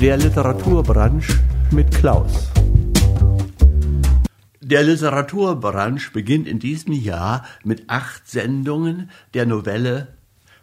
[0.00, 2.50] Der Literaturbranche mit Klaus.
[4.60, 10.08] Der Literaturbranche beginnt in diesem Jahr mit acht Sendungen der Novelle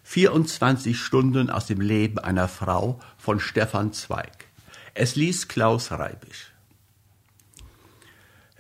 [0.04, 4.46] 24 Stunden aus dem Leben einer Frau von Stefan Zweig.
[4.94, 6.52] Es liest Klaus Reibisch.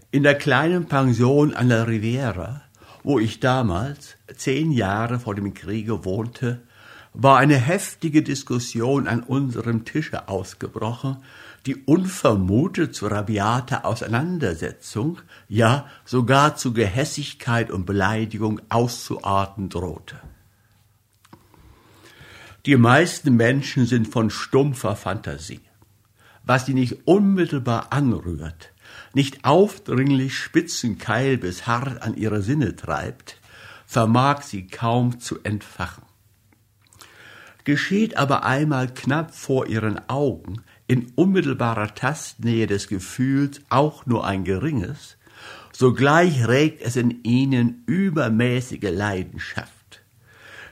[0.09, 2.63] In der kleinen Pension an der Riviera,
[3.03, 6.63] wo ich damals, zehn Jahre vor dem Kriege wohnte,
[7.13, 11.17] war eine heftige Diskussion an unserem Tische ausgebrochen,
[11.65, 20.19] die unvermutet zu rabiater Auseinandersetzung, ja sogar zu Gehässigkeit und Beleidigung auszuarten drohte.
[22.65, 25.61] Die meisten Menschen sind von stumpfer Fantasie.
[26.45, 28.73] Was sie nicht unmittelbar anrührt,
[29.13, 33.37] nicht aufdringlich spitzen Keil bis hart an ihre Sinne treibt,
[33.85, 36.03] vermag sie kaum zu entfachen.
[37.63, 44.43] Geschieht aber einmal knapp vor ihren Augen in unmittelbarer Tastnähe des Gefühls auch nur ein
[44.43, 45.17] geringes,
[45.71, 49.71] sogleich regt es in ihnen übermäßige Leidenschaft.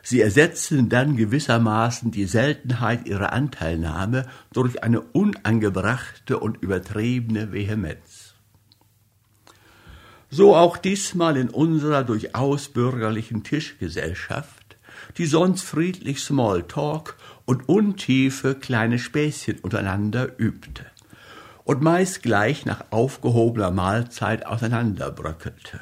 [0.03, 8.33] Sie ersetzen dann gewissermaßen die Seltenheit ihrer Anteilnahme durch eine unangebrachte und übertriebene Vehemenz.
[10.29, 14.60] So auch diesmal in unserer durchaus bürgerlichen Tischgesellschaft,
[15.17, 20.85] die sonst friedlich Smalltalk und untiefe kleine Späßchen untereinander übte
[21.63, 25.81] und meist gleich nach aufgehobener Mahlzeit auseinanderbröckelte.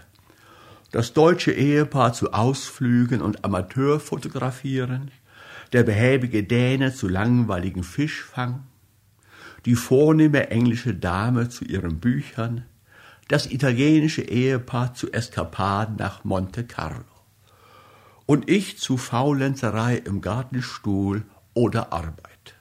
[0.91, 5.11] Das deutsche Ehepaar zu Ausflügen und Amateurfotografieren,
[5.71, 8.63] der behäbige Däne zu langweiligen Fischfang,
[9.65, 12.65] die vornehme englische Dame zu ihren Büchern,
[13.27, 17.08] das italienische Ehepaar zu Eskapaden nach Monte Carlo
[18.29, 21.23] und ich zu Faulenzerei im Gartenstuhl
[21.55, 22.53] oder Arbeit.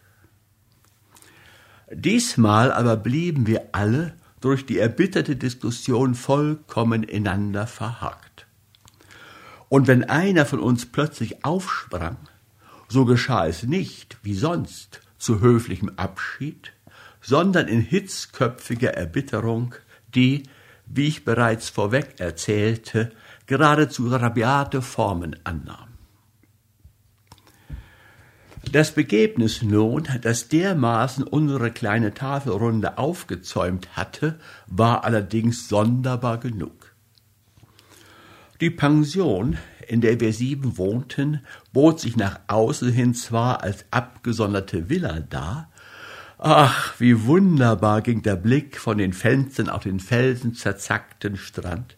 [1.92, 8.46] Diesmal aber blieben wir alle durch die erbitterte Diskussion vollkommen ineinander verhakt.
[9.68, 12.17] Und wenn einer von uns plötzlich aufsprang,
[12.89, 16.73] so geschah es nicht, wie sonst, zu höflichem Abschied,
[17.20, 19.74] sondern in hitzköpfiger Erbitterung,
[20.14, 20.45] die,
[20.90, 23.12] wie ich bereits vorweg erzählte,
[23.46, 25.88] geradezu rabiate Formen annahm.
[28.72, 36.94] Das Begebnis nun, das dermaßen unsere kleine Tafelrunde aufgezäumt hatte, war allerdings sonderbar genug.
[38.60, 39.56] Die Pension,
[39.86, 41.40] in der wir sieben wohnten,
[41.72, 45.70] bot sich nach außen hin zwar als abgesonderte Villa dar,
[46.38, 51.96] ach, wie wunderbar ging der Blick von den Fenstern auf den felsenzerzackten Strand,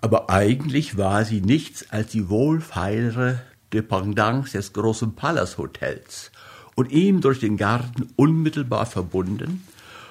[0.00, 3.40] aber eigentlich war sie nichts als die wohlfeilere
[3.72, 6.30] Dependance des großen Palace Hotels
[6.74, 9.64] und ihm durch den Garten unmittelbar verbunden,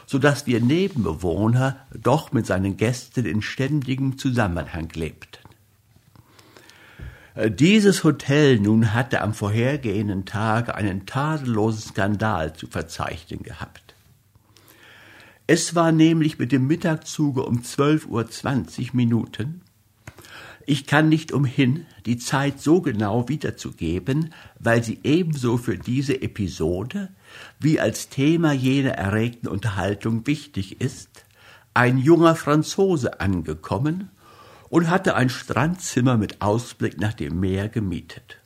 [0.05, 5.36] so dass wir Nebenbewohner doch mit seinen Gästen in ständigem Zusammenhang lebten.
[7.45, 13.95] Dieses Hotel nun hatte am vorhergehenden Tage einen tadellosen Skandal zu verzeichnen gehabt.
[15.45, 19.61] Es war nämlich mit dem Mittagzuge um zwölf Uhr zwanzig Minuten
[20.69, 27.07] ich kann nicht umhin, die Zeit so genau wiederzugeben, weil sie ebenso für diese Episode
[27.57, 31.23] wie als Thema jener erregten Unterhaltung wichtig ist,
[31.73, 34.09] ein junger Franzose angekommen
[34.69, 38.39] und hatte ein Strandzimmer mit Ausblick nach dem Meer gemietet.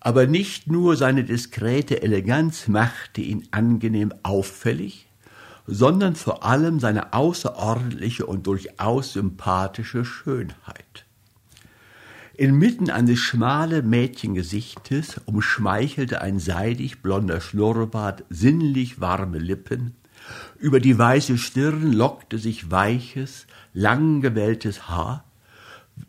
[0.00, 5.08] Aber nicht nur seine diskrete Eleganz machte ihn angenehm auffällig,
[5.66, 11.04] sondern vor allem seine außerordentliche und durchaus sympathische Schönheit.
[12.34, 19.96] Inmitten eines schmalen Mädchengesichtes umschmeichelte ein seidig blonder Schnurrbart sinnlich warme Lippen,
[20.58, 23.47] über die weiße Stirn lockte sich weiches,
[23.78, 25.24] lang gewelltes Haar,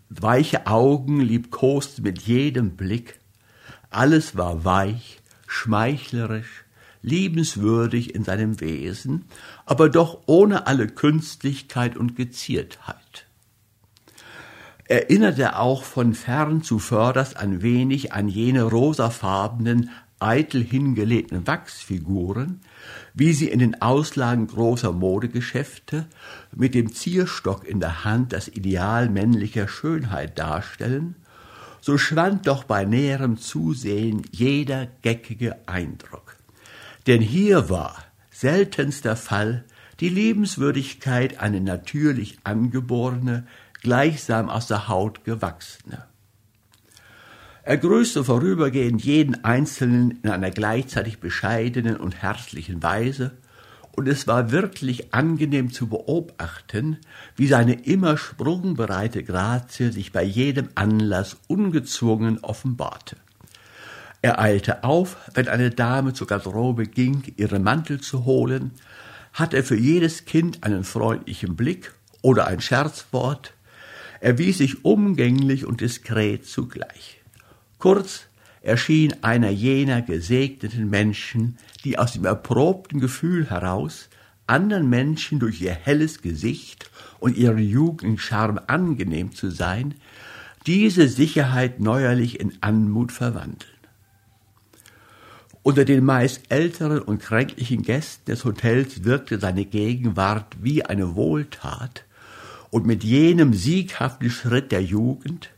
[0.09, 3.19] weiche Augen liebkosten mit jedem Blick,
[3.91, 6.65] alles war weich, schmeichlerisch,
[7.03, 9.25] liebenswürdig in seinem Wesen,
[9.67, 13.27] aber doch ohne alle Künstlichkeit und Geziertheit.
[14.85, 22.61] Erinnerte auch von fern zuvörderst ein wenig an jene rosafarbenen, eitel hingelegten Wachsfiguren,
[23.13, 26.07] wie sie in den Auslagen großer Modegeschäfte
[26.55, 31.15] mit dem Zierstock in der Hand das Ideal männlicher Schönheit darstellen,
[31.81, 36.35] so schwand doch bei näherem Zusehen jeder geckige Eindruck.
[37.07, 39.63] Denn hier war, seltenster Fall,
[39.99, 43.47] die Liebenswürdigkeit eine natürlich angeborene,
[43.81, 46.08] gleichsam aus der Haut gewachsene.
[47.63, 53.31] Er grüßte vorübergehend jeden Einzelnen in einer gleichzeitig bescheidenen und herzlichen Weise,
[53.91, 56.99] und es war wirklich angenehm zu beobachten,
[57.35, 63.17] wie seine immer sprungbereite Grazie sich bei jedem Anlass ungezwungen offenbarte.
[64.21, 68.71] Er eilte auf, wenn eine Dame zur Garderobe ging, ihre Mantel zu holen,
[69.33, 73.53] hatte für jedes Kind einen freundlichen Blick oder ein Scherzwort,
[74.21, 77.18] erwies sich umgänglich und diskret zugleich.
[77.79, 78.25] Kurz,
[78.61, 84.09] er schien einer jener gesegneten Menschen, die aus dem erprobten Gefühl heraus
[84.47, 86.89] anderen Menschen durch ihr helles Gesicht
[87.19, 89.95] und ihren Jugendcharme angenehm zu sein,
[90.65, 93.71] diese Sicherheit neuerlich in Anmut verwandeln.
[95.61, 102.05] Unter den meist älteren und kränklichen Gästen des Hotels wirkte seine Gegenwart wie eine Wohltat,
[102.71, 105.49] und mit jenem sieghaften Schritt der Jugend,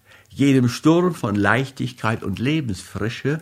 [0.41, 3.41] jenem Sturm von Leichtigkeit und Lebensfrische,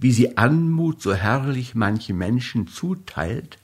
[0.00, 3.58] wie sie Anmut so herrlich manchen Menschen zuteilt,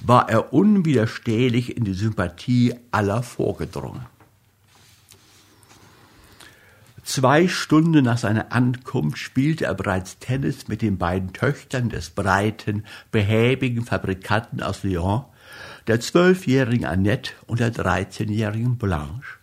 [0.00, 4.06] war er unwiderstehlich in die Sympathie aller vorgedrungen.
[7.02, 12.84] Zwei Stunden nach seiner Ankunft spielte er bereits Tennis mit den beiden Töchtern des breiten,
[13.10, 15.24] behäbigen Fabrikanten aus Lyon,
[15.88, 19.38] der zwölfjährigen Annette und der dreizehnjährigen Blanche.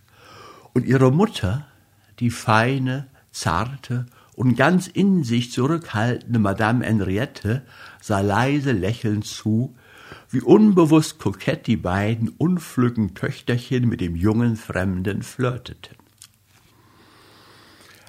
[0.74, 1.67] Und ihre Mutter,
[2.20, 4.06] die feine, zarte
[4.36, 7.64] und ganz in sich zurückhaltende Madame Henriette,
[8.02, 9.76] sah leise lächelnd zu,
[10.30, 15.96] wie unbewusst kokett die beiden unflücken Töchterchen mit dem jungen Fremden flirteten.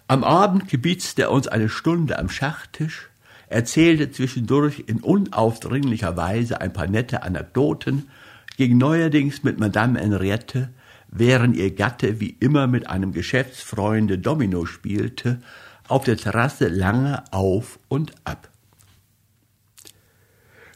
[0.06, 3.10] Am Abend gebietste er uns eine Stunde am Schachtisch,
[3.48, 8.08] erzählte zwischendurch in unaufdringlicher Weise ein paar nette Anekdoten,
[8.56, 10.70] ging neuerdings mit Madame Henriette,
[11.08, 15.40] während ihr Gatte wie immer mit einem Geschäftsfreunde Domino spielte,
[15.88, 18.50] auf der Terrasse lange auf und ab.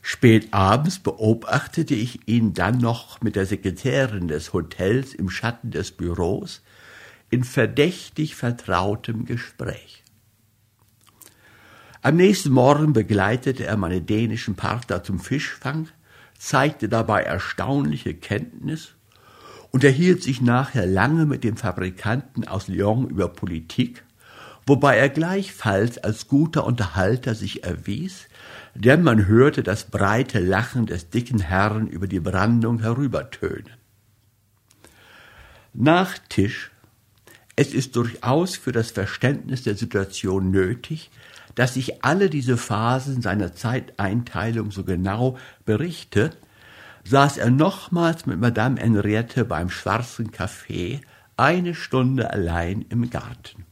[0.01, 5.93] Spät abends beobachtete ich ihn dann noch mit der Sekretärin des Hotels im Schatten des
[5.93, 6.63] Büros,
[7.31, 10.03] in verdächtig vertrautem Gespräch.
[12.03, 15.89] Am nächsten Morgen begleitete er meine dänischen Partner zum Fischfang,
[16.37, 18.97] zeigte dabei erstaunliche Kenntnis,
[19.73, 24.05] unterhielt sich nachher lange mit dem Fabrikanten aus Lyon über Politik,
[24.67, 28.29] wobei er gleichfalls als guter Unterhalter sich erwies,
[28.75, 33.71] denn man hörte das breite Lachen des dicken Herrn über die Brandung herübertönen.
[35.75, 36.71] Nach Tisch
[37.55, 41.11] es ist durchaus für das Verständnis der Situation nötig,
[41.55, 45.37] dass ich alle diese Phasen seiner Zeiteinteilung so genau
[45.67, 46.31] berichte,
[47.05, 51.01] saß er nochmals mit Madame Henriette beim schwarzen Café
[51.37, 53.65] eine Stunde allein im Garten,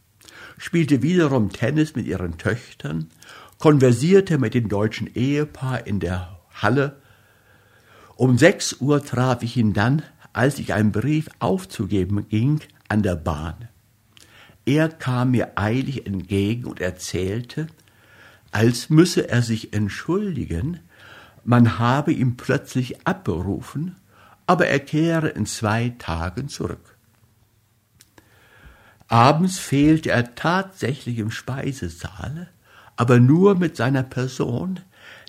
[0.58, 3.08] spielte wiederum Tennis mit ihren Töchtern,
[3.58, 6.96] konversierte mit dem deutschen Ehepaar in der Halle.
[8.16, 13.16] Um sechs Uhr traf ich ihn dann, als ich einen Brief aufzugeben ging, an der
[13.16, 13.68] Bahn.
[14.66, 17.66] Er kam mir eilig entgegen und erzählte,
[18.50, 20.80] als müsse er sich entschuldigen,
[21.44, 23.96] man habe ihn plötzlich abberufen,
[24.46, 26.96] aber er kehre in zwei Tagen zurück.
[29.08, 32.48] Abends fehlte er tatsächlich im Speisesaale,
[32.96, 34.80] aber nur mit seiner Person,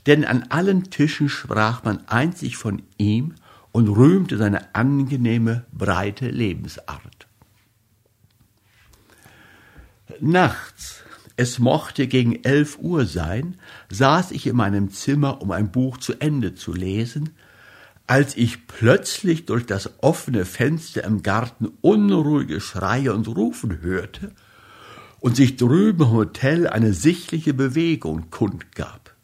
[0.05, 3.35] denn an allen Tischen sprach man einzig von ihm
[3.71, 7.27] und rühmte seine angenehme, breite Lebensart.
[10.19, 11.00] Nachts,
[11.41, 13.55] es mochte gegen elf Uhr sein,
[13.89, 17.31] saß ich in meinem Zimmer, um ein Buch zu Ende zu lesen,
[18.05, 24.33] als ich plötzlich durch das offene Fenster im Garten unruhige Schreie und Rufen hörte
[25.19, 29.15] und sich drüben im Hotel eine sichtliche Bewegung kundgab.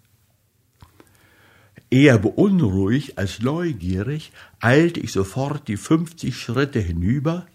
[1.91, 7.45] Eher beunruhigt als neugierig eilte ich sofort die fünfzig Schritte hinüber,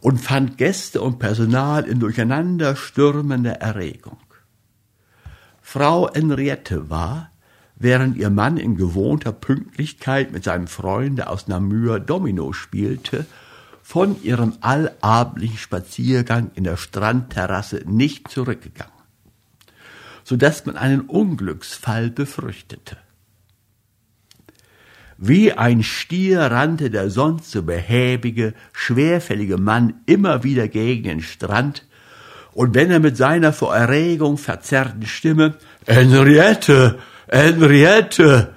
[0.00, 4.18] und fand Gäste und Personal in durcheinander stürmender Erregung.
[5.60, 7.30] Frau Henriette war,
[7.76, 13.26] während ihr Mann in gewohnter Pünktlichkeit mit seinem Freunde aus Namur Domino spielte,
[13.82, 18.92] von ihrem allabendlichen Spaziergang in der Strandterrasse nicht zurückgegangen,
[20.24, 22.98] so dass man einen Unglücksfall befürchtete.
[25.20, 31.84] Wie ein Stier rannte der sonst so behäbige, schwerfällige Mann immer wieder gegen den Strand,
[32.52, 36.98] und wenn er mit seiner vor Erregung verzerrten Stimme Henriette,
[37.28, 38.54] Henriette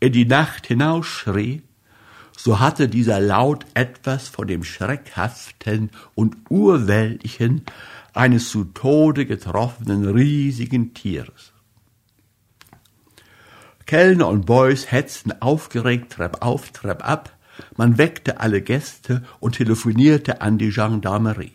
[0.00, 1.62] in die Nacht hinausschrie,
[2.36, 7.62] so hatte dieser Laut etwas von dem Schreckhaften und Urweltlichen,
[8.14, 11.51] eines zu Tode getroffenen riesigen Tieres.
[13.92, 17.36] Kellner und Boys hetzten aufgeregt Trepp auf, Trepp ab,
[17.76, 21.52] man weckte alle Gäste und telefonierte an die Gendarmerie.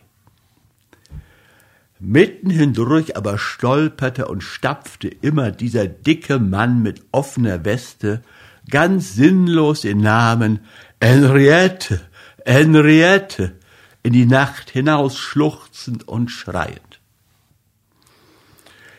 [2.00, 8.22] Mitten hindurch aber stolperte und stapfte immer dieser dicke Mann mit offener Weste
[8.70, 10.60] ganz sinnlos den Namen
[11.02, 12.02] Henriette,
[12.46, 13.58] Henriette
[14.04, 17.00] in die Nacht hinaus schluchzend und schreiend.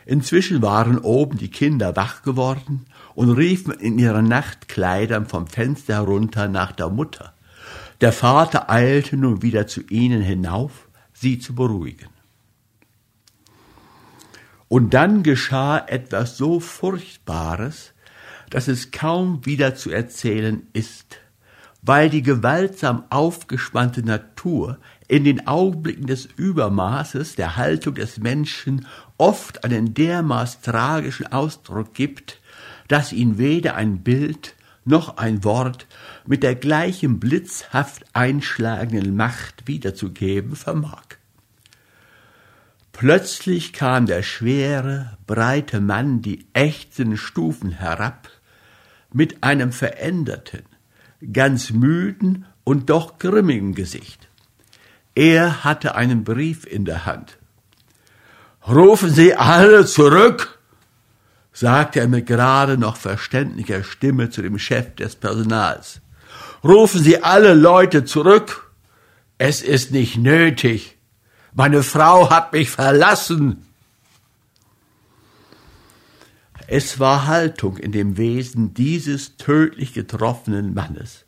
[0.06, 2.86] Inzwischen waren oben die Kinder wach geworden
[3.18, 7.34] und riefen in ihren Nachtkleidern vom Fenster herunter nach der Mutter.
[8.00, 12.10] Der Vater eilte nun wieder zu ihnen hinauf, sie zu beruhigen.
[14.68, 17.92] Und dann geschah etwas so Furchtbares,
[18.50, 21.16] dass es kaum wieder zu erzählen ist,
[21.82, 29.64] weil die gewaltsam aufgespannte Natur in den Augenblicken des Übermaßes der Haltung des Menschen oft
[29.64, 32.40] einen dermaßen tragischen Ausdruck gibt,
[32.88, 34.54] dass ihn weder ein Bild
[34.84, 35.86] noch ein Wort
[36.26, 41.04] mit der gleichen blitzhaft einschlagenden Macht wiederzugeben vermag.
[42.92, 48.28] Plötzlich kam der schwere, breite Mann die ächzenden Stufen herab,
[49.12, 50.64] mit einem veränderten,
[51.32, 54.28] ganz müden und doch grimmigen Gesicht.
[55.14, 57.38] Er hatte einen Brief in der Hand.
[58.66, 60.57] Rufen Sie alle zurück,
[61.58, 66.00] sagte er mit gerade noch verständlicher Stimme zu dem Chef des Personals.
[66.62, 68.72] Rufen Sie alle Leute zurück.
[69.38, 70.98] Es ist nicht nötig.
[71.54, 73.66] Meine Frau hat mich verlassen.
[76.68, 81.24] Es war Haltung in dem Wesen dieses tödlich getroffenen Mannes.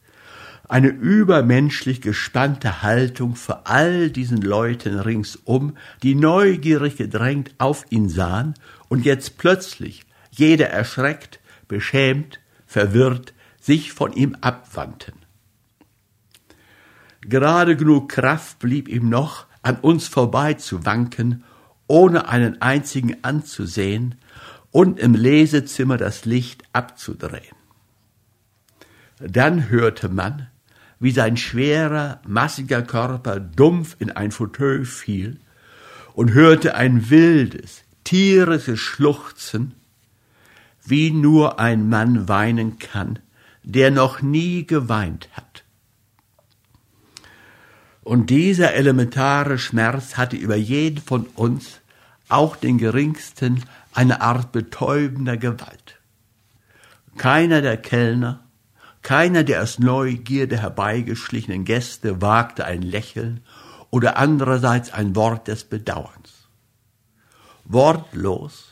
[0.68, 8.54] Eine übermenschlich gespannte Haltung vor all diesen Leuten ringsum, die neugierig gedrängt auf ihn sahen
[8.88, 15.14] und jetzt plötzlich, jeder erschreckt, beschämt, verwirrt, sich von ihm abwandten.
[17.22, 21.44] Gerade genug Kraft blieb ihm noch, an uns vorbei zu wanken,
[21.86, 24.14] ohne einen einzigen anzusehen
[24.70, 27.56] und im Lesezimmer das Licht abzudrehen.
[29.18, 30.48] Dann hörte man,
[30.98, 35.40] wie sein schwerer, massiger Körper dumpf in ein Fauteuil fiel
[36.14, 39.74] und hörte ein wildes, tierisches Schluchzen,
[40.90, 43.18] wie nur ein Mann weinen kann,
[43.62, 45.64] der noch nie geweint hat.
[48.02, 51.80] Und dieser elementare Schmerz hatte über jeden von uns,
[52.28, 56.00] auch den geringsten, eine Art betäubender Gewalt.
[57.16, 58.44] Keiner der Kellner,
[59.02, 63.40] keiner der aus Neugierde herbeigeschlichenen Gäste wagte ein Lächeln
[63.90, 66.48] oder andererseits ein Wort des Bedauerns.
[67.64, 68.69] Wortlos,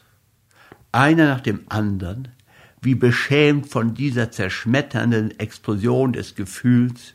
[0.99, 2.27] einer nach dem anderen,
[2.83, 7.15] wie beschämt von dieser zerschmetternden Explosion des Gefühls,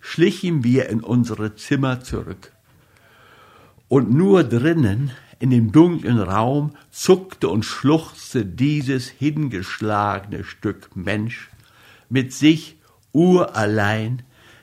[0.00, 2.52] schlichen wir in unsere Zimmer zurück.
[3.88, 5.10] Und nur drinnen,
[5.40, 11.50] in dem dunklen Raum, zuckte und schluchzte dieses hingeschlagene Stück Mensch
[12.08, 12.76] mit sich
[13.10, 14.22] urallein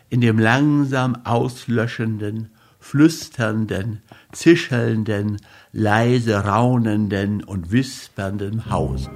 [0.10, 4.02] in dem langsam auslöschenden, flüsternden,
[4.32, 5.42] zischelnden,
[5.74, 9.10] leise raunenden und wispernden Haus.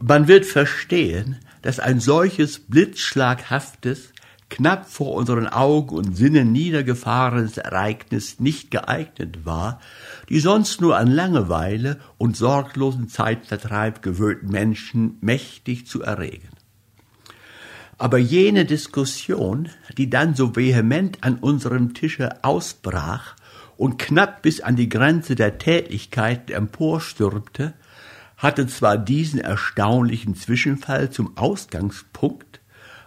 [0.00, 4.12] Man wird verstehen, dass ein solches blitzschlaghaftes,
[4.48, 9.80] knapp vor unseren Augen und Sinnen niedergefahrenes Ereignis nicht geeignet war,
[10.28, 16.48] die sonst nur an Langeweile und sorglosen Zeitvertreib gewöhnten Menschen mächtig zu erregen.
[17.96, 23.36] Aber jene Diskussion, die dann so vehement an unserem Tische ausbrach
[23.82, 27.74] und knapp bis an die Grenze der Tätlichkeit emporstürmte,
[28.36, 32.60] hatte zwar diesen erstaunlichen Zwischenfall zum Ausgangspunkt,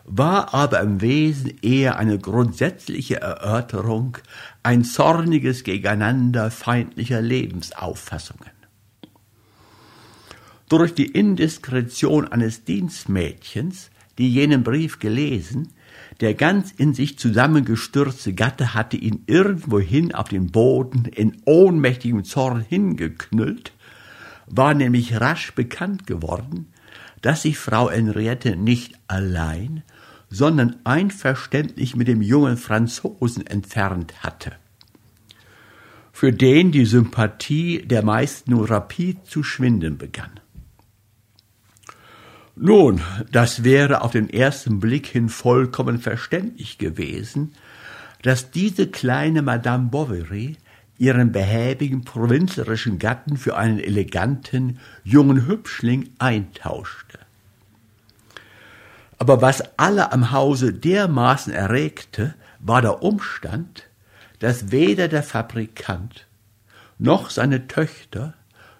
[0.03, 4.17] war aber im Wesen eher eine grundsätzliche Erörterung,
[4.63, 8.51] ein zorniges Gegeneinander feindlicher Lebensauffassungen.
[10.67, 15.70] Durch die Indiskretion eines Dienstmädchens, die jenen Brief gelesen,
[16.21, 22.61] der ganz in sich zusammengestürzte Gatte hatte ihn irgendwohin auf den Boden in ohnmächtigem Zorn
[22.61, 23.73] hingeknüllt,
[24.47, 26.67] war nämlich rasch bekannt geworden,
[27.21, 29.83] dass sich Frau Henriette nicht allein,
[30.29, 34.53] sondern einverständlich mit dem jungen Franzosen entfernt hatte,
[36.11, 40.39] für den die Sympathie der meisten nur rapid zu schwinden begann.
[42.55, 47.53] Nun, das wäre auf den ersten Blick hin vollkommen verständlich gewesen,
[48.21, 50.57] dass diese kleine Madame Bovary
[50.97, 57.19] ihren behäbigen provinzlerischen Gatten für einen eleganten, jungen Hübschling eintauschte.
[59.17, 63.83] Aber was alle am Hause dermaßen erregte, war der Umstand,
[64.39, 66.25] dass weder der Fabrikant
[66.97, 68.33] noch seine Töchter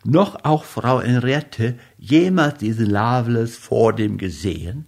[0.06, 1.78] noch auch Frau Henriette
[2.10, 4.86] jemals diesen Lovelace vor dem gesehen,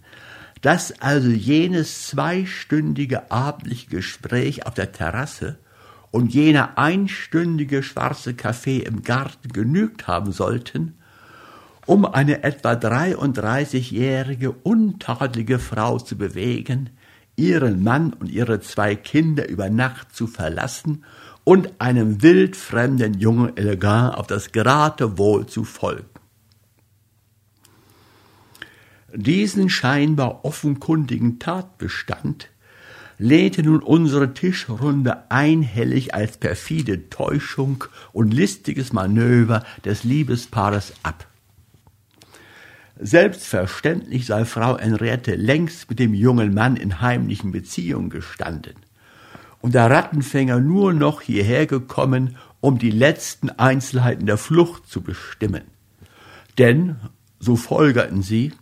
[0.60, 5.58] dass also jenes zweistündige abendliche Gespräch auf der Terrasse
[6.10, 10.94] und jener einstündige schwarze Kaffee im Garten genügt haben sollten,
[11.86, 16.90] um eine etwa 33-jährige untadelige Frau zu bewegen,
[17.36, 21.04] ihren Mann und ihre zwei Kinder über Nacht zu verlassen
[21.44, 26.17] und einem wildfremden jungen Elegant auf das Geratewohl zu folgen.
[29.14, 32.50] Diesen scheinbar offenkundigen Tatbestand
[33.18, 41.26] lehnte nun unsere Tischrunde einhellig als perfide Täuschung und listiges Manöver des Liebespaares ab.
[43.00, 48.74] Selbstverständlich sei Frau Henriette längst mit dem jungen Mann in heimlichen Beziehungen gestanden
[49.60, 55.62] und der Rattenfänger nur noch hierher gekommen, um die letzten Einzelheiten der Flucht zu bestimmen.
[56.58, 56.96] Denn,
[57.38, 58.52] so folgerten sie,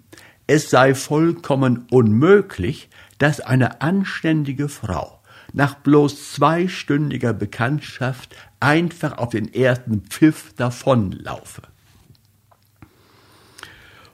[0.46, 2.88] es sei vollkommen unmöglich,
[3.18, 5.20] dass eine anständige Frau
[5.52, 11.62] nach bloß zweistündiger Bekanntschaft einfach auf den ersten Pfiff davonlaufe.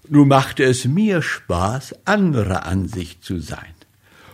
[0.09, 3.75] Nun machte es mir Spaß, anderer Ansicht zu sein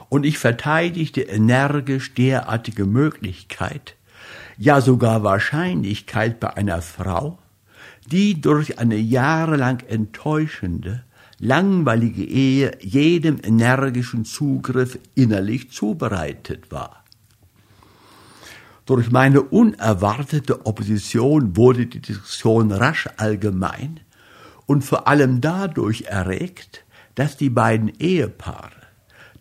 [0.08, 3.94] und ich verteidigte energisch derartige Möglichkeit,
[4.56, 7.38] ja sogar Wahrscheinlichkeit bei einer Frau,
[8.06, 11.04] die durch eine jahrelang enttäuschende,
[11.38, 17.04] langweilige Ehe jedem energischen Zugriff innerlich zubereitet war.
[18.86, 24.00] Durch meine unerwartete Opposition wurde die Diskussion rasch allgemein
[24.66, 28.70] und vor allem dadurch erregt, dass die beiden Ehepaare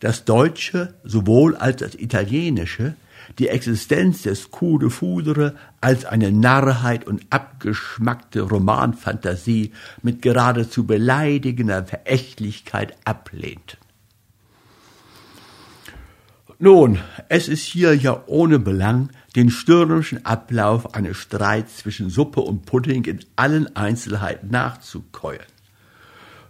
[0.00, 2.94] das Deutsche sowohl als das Italienische
[3.38, 11.84] die Existenz des Coup de Foudre als eine Narrheit und abgeschmackte Romanfantasie mit geradezu beleidigender
[11.84, 13.78] Verächtlichkeit ablehnt.
[16.60, 22.66] Nun, es ist hier ja ohne Belang, den stürmischen Ablauf eines Streits zwischen Suppe und
[22.66, 25.46] Pudding in allen Einzelheiten nachzukäuen.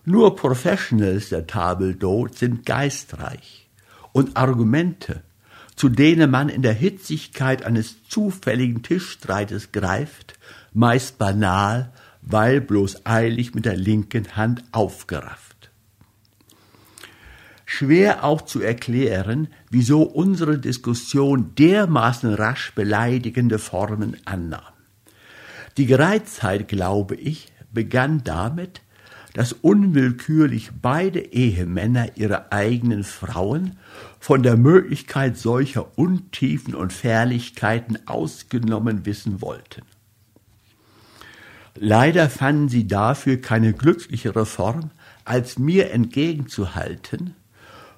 [0.07, 3.69] Nur Professionals der Table d'Hôte sind geistreich
[4.13, 5.23] und Argumente,
[5.79, 10.37] zu denen man in der Hitzigkeit eines zufälligen Tischstreites greift,
[10.73, 15.71] meist banal, weil bloß eilig mit der linken Hand aufgerafft.
[17.65, 24.75] Schwer auch zu erklären, wieso unsere Diskussion dermaßen rasch beleidigende Formen annahm.
[25.77, 28.81] Die Gereiztheit, glaube ich, begann damit,
[29.35, 33.77] dass unwillkürlich beide Ehemänner ihre eigenen Frauen
[34.19, 39.83] von der Möglichkeit solcher Untiefen und Fährlichkeiten ausgenommen wissen wollten.
[41.75, 44.91] Leider fanden sie dafür keine glücklichere Form,
[45.25, 47.35] als mir entgegenzuhalten,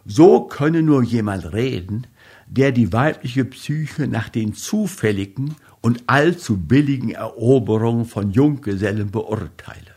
[0.04, 2.06] so könne nur jemand reden,
[2.46, 9.94] der die weibliche Psyche nach den zufälligen und allzu billigen Eroberungen von Junggesellen beurteile.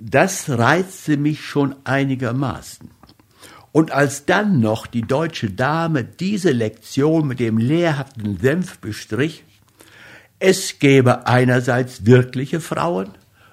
[0.00, 2.97] Das reizte mich schon einigermaßen.
[3.72, 9.44] Und als dann noch die deutsche Dame diese Lektion mit dem lehrhaften Senf bestrich,
[10.38, 13.10] es gäbe einerseits wirkliche Frauen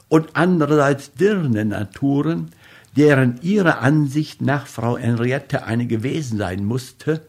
[0.08, 2.51] und andererseits dirne Naturen,
[2.95, 7.28] deren ihrer Ansicht nach Frau Henriette eine gewesen sein musste,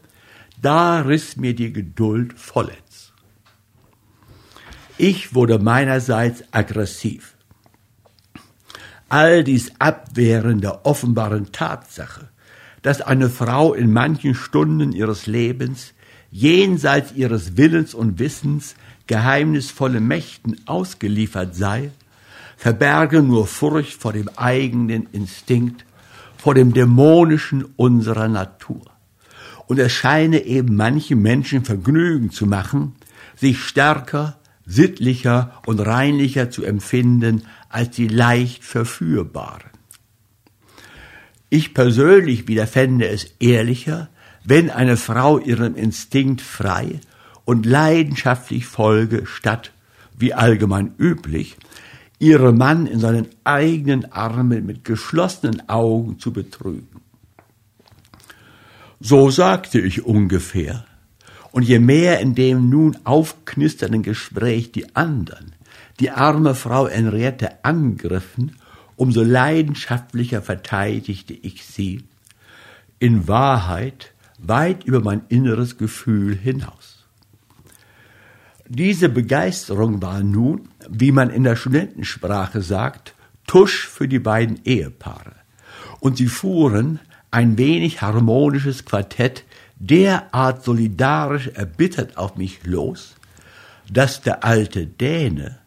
[0.61, 3.11] da riss mir die Geduld vollends.
[4.97, 7.37] Ich wurde meinerseits aggressiv
[9.09, 12.29] all dies Abwehren der offenbaren Tatsache,
[12.81, 15.93] dass eine Frau in manchen Stunden ihres Lebens
[16.31, 18.75] jenseits ihres Willens und Wissens
[19.07, 21.91] geheimnisvolle Mächten ausgeliefert sei,
[22.57, 25.85] verberge nur Furcht vor dem eigenen Instinkt,
[26.37, 28.81] vor dem Dämonischen unserer Natur.
[29.67, 32.95] Und es scheine eben manchen Menschen Vergnügen zu machen,
[33.35, 39.76] sich stärker, sittlicher und reinlicher zu empfinden als die leicht verführbaren.
[41.49, 44.09] Ich persönlich wieder fände es ehrlicher,
[44.43, 46.99] wenn eine Frau ihrem Instinkt frei
[47.45, 49.71] und leidenschaftlich folge, statt,
[50.17, 51.55] wie allgemein üblich,
[52.19, 57.01] ihren Mann in seinen eigenen Armen mit geschlossenen Augen zu betrügen.
[58.99, 60.85] So sagte ich ungefähr,
[61.51, 65.55] Und je mehr in dem nun aufknisternden Gespräch die anderen,
[65.99, 68.57] die arme Frau Henriette angriffen,
[68.97, 72.03] umso leidenschaftlicher verteidigte ich sie,
[72.99, 77.05] in Wahrheit weit über mein inneres Gefühl hinaus.
[78.67, 83.13] Diese Begeisterung war nun, wie man in der Studentensprache sagt,
[83.45, 85.35] Tusch für die beiden Ehepaare.
[86.01, 86.99] Und sie fuhren
[87.31, 89.45] ein wenig harmonisches Quartett
[89.79, 93.15] derart solidarisch erbittert auf mich los,
[93.91, 95.59] dass der alte Däne,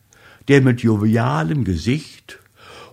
[0.49, 2.40] der mit jovialem Gesicht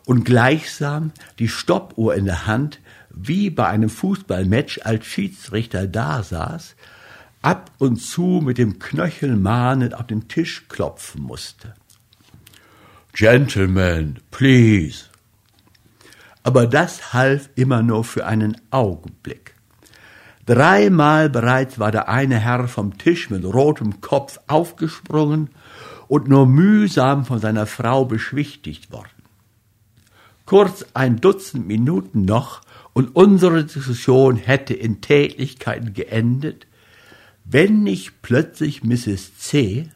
[0.07, 6.75] und gleichsam die Stoppuhr in der Hand wie bei einem Fußballmatch als Schiedsrichter dasaß,
[7.41, 11.73] ab und zu mit dem Knöchel mahnend auf den Tisch klopfen musste.
[13.11, 15.05] Gentlemen, please.
[16.41, 19.55] Aber das half immer nur für einen Augenblick.
[20.45, 25.49] Dreimal bereits war der eine Herr vom Tisch mit rotem Kopf aufgesprungen
[26.07, 29.16] und nur mühsam von seiner Frau beschwichtigt worden.
[30.47, 32.61] Kurz ein Dutzend Minuten noch
[32.93, 36.67] und unsere Diskussion hätte in Tätlichkeiten geendet,
[37.43, 39.37] wenn nicht plötzlich Mrs.
[39.37, 39.89] C.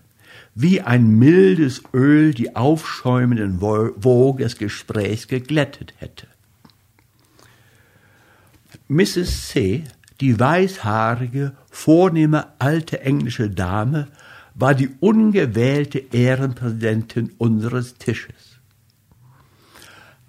[0.53, 6.27] wie ein mildes Öl die aufschäumenden Wogen des Gesprächs geglättet hätte.
[8.89, 9.47] Mrs.
[9.47, 9.85] C.,
[10.19, 14.09] die weißhaarige, vornehme alte englische Dame,
[14.53, 18.60] war die ungewählte Ehrenpräsidentin unseres Tisches.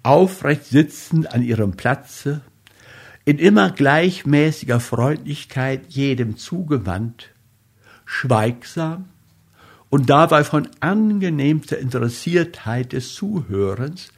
[0.03, 2.41] Aufrecht sitzend an ihrem Platze,
[3.25, 7.29] in immer gleichmäßiger Freundlichkeit jedem zugewandt,
[8.05, 9.05] schweigsam
[9.89, 14.09] und dabei von angenehmster Interessiertheit des Zuhörens,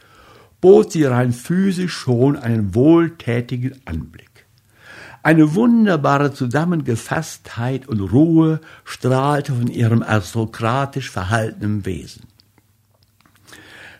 [0.60, 4.48] bot sie rein physisch schon einen wohltätigen Anblick.
[5.22, 12.24] Eine wunderbare Zusammengefasstheit und Ruhe strahlte von ihrem aristokratisch verhaltenen Wesen.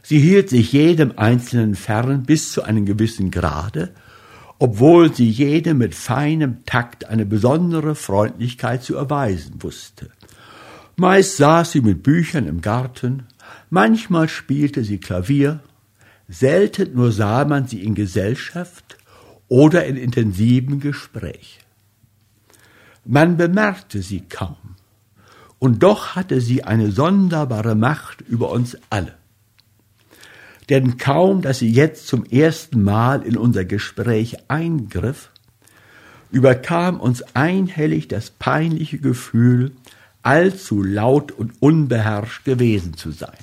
[0.06, 3.94] Sie hielt sich jedem Einzelnen fern bis zu einem gewissen Grade
[4.60, 10.10] obwohl sie jede mit feinem Takt eine besondere Freundlichkeit zu erweisen wusste.
[10.96, 13.24] Meist saß sie mit Büchern im Garten,
[13.70, 15.60] manchmal spielte sie Klavier,
[16.30, 18.98] selten nur sah man sie in Gesellschaft
[19.50, 21.60] oder in intensivem Gespräch.
[23.04, 24.56] Man bemerkte sie kaum,
[25.60, 29.16] und doch hatte sie eine sonderbare Macht über uns alle
[30.70, 35.30] denn kaum, dass sie jetzt zum ersten Mal in unser Gespräch eingriff,
[36.32, 39.72] überkam uns einhellig das peinliche Gefühl,
[40.24, 43.38] allzu laut und unbeherrscht gewesen zu sein.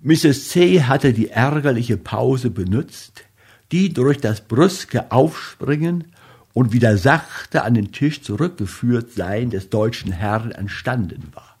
[0.00, 0.48] Mrs.
[0.50, 0.82] C.
[0.82, 3.24] hatte die ärgerliche Pause benutzt,
[3.72, 6.04] die durch das brüske Aufspringen
[6.52, 11.53] und wieder sachte an den Tisch zurückgeführt sein des deutschen Herrn entstanden war.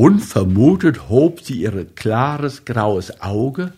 [0.00, 3.74] Unvermutet hob sie ihr klares graues Auge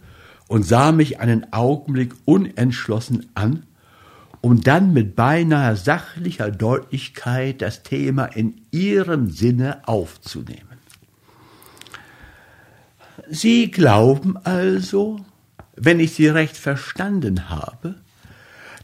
[0.46, 3.64] und sah mich einen Augenblick unentschlossen an,
[4.40, 10.78] um dann mit beinahe sachlicher Deutlichkeit das Thema in ihrem Sinne aufzunehmen.
[13.28, 15.18] Sie glauben also,
[15.74, 17.96] wenn ich Sie recht verstanden habe,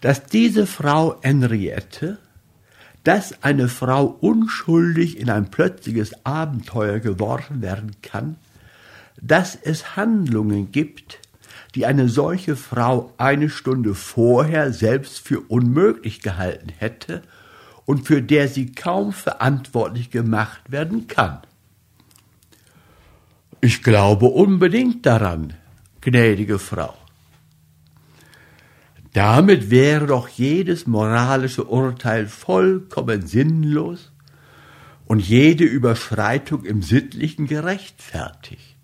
[0.01, 2.18] dass diese Frau Henriette
[3.09, 8.37] dass eine Frau unschuldig in ein plötzliches Abenteuer geworfen werden kann,
[9.18, 11.18] dass es Handlungen gibt,
[11.75, 17.23] die eine solche Frau eine Stunde vorher selbst für unmöglich gehalten hätte
[17.87, 21.38] und für der sie kaum verantwortlich gemacht werden kann.
[23.62, 25.55] Ich glaube unbedingt daran,
[26.03, 26.98] gnädige Frau.
[29.12, 34.12] Damit wäre doch jedes moralische Urteil vollkommen sinnlos
[35.07, 38.77] und jede Überschreitung im Sittlichen gerechtfertigt.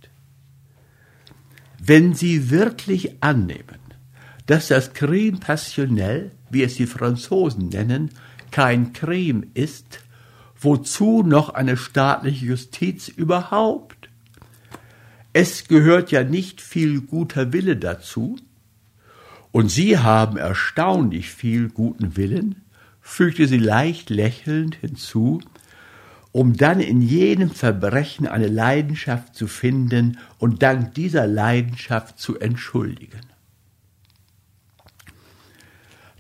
[1.79, 3.79] Wenn Sie wirklich annehmen,
[4.47, 8.11] dass das Crime passionnel, wie es die Franzosen nennen,
[8.51, 10.01] kein Crime ist,
[10.59, 14.09] wozu noch eine staatliche Justiz überhaupt?
[15.35, 18.37] Es gehört ja nicht viel guter Wille dazu,
[19.55, 22.65] und Sie haben erstaunlich viel guten Willen,
[23.01, 25.41] fügte sie leicht lächelnd hinzu,
[26.33, 33.21] um dann in jedem Verbrechen eine Leidenschaft zu finden und dank dieser Leidenschaft zu entschuldigen.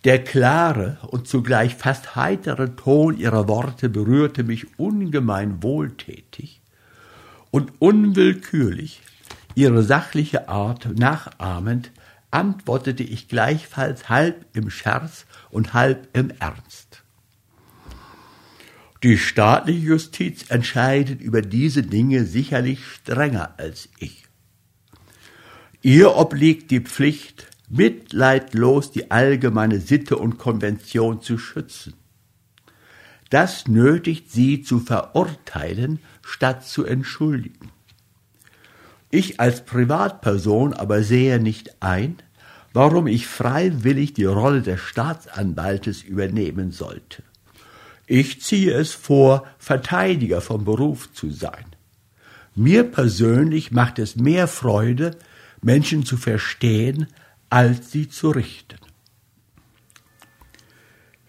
[0.04, 6.62] Der klare und zugleich fast heitere Ton ihrer Worte berührte mich ungemein wohltätig
[7.50, 9.02] und unwillkürlich,
[9.56, 11.90] ihre sachliche Art nachahmend,
[12.34, 17.04] antwortete ich gleichfalls halb im Scherz und halb im Ernst.
[19.04, 24.24] Die staatliche Justiz entscheidet über diese Dinge sicherlich strenger als ich.
[25.82, 31.94] Ihr obliegt die Pflicht, mitleidlos die allgemeine Sitte und Konvention zu schützen.
[33.30, 37.73] Das nötigt sie zu verurteilen, statt zu entschuldigen.
[39.14, 42.16] Ich als Privatperson aber sehe nicht ein,
[42.72, 47.22] warum ich freiwillig die Rolle des Staatsanwaltes übernehmen sollte.
[48.08, 51.64] Ich ziehe es vor, Verteidiger vom Beruf zu sein.
[52.56, 55.12] Mir persönlich macht es mehr Freude,
[55.62, 57.06] Menschen zu verstehen,
[57.50, 58.80] als sie zu richten.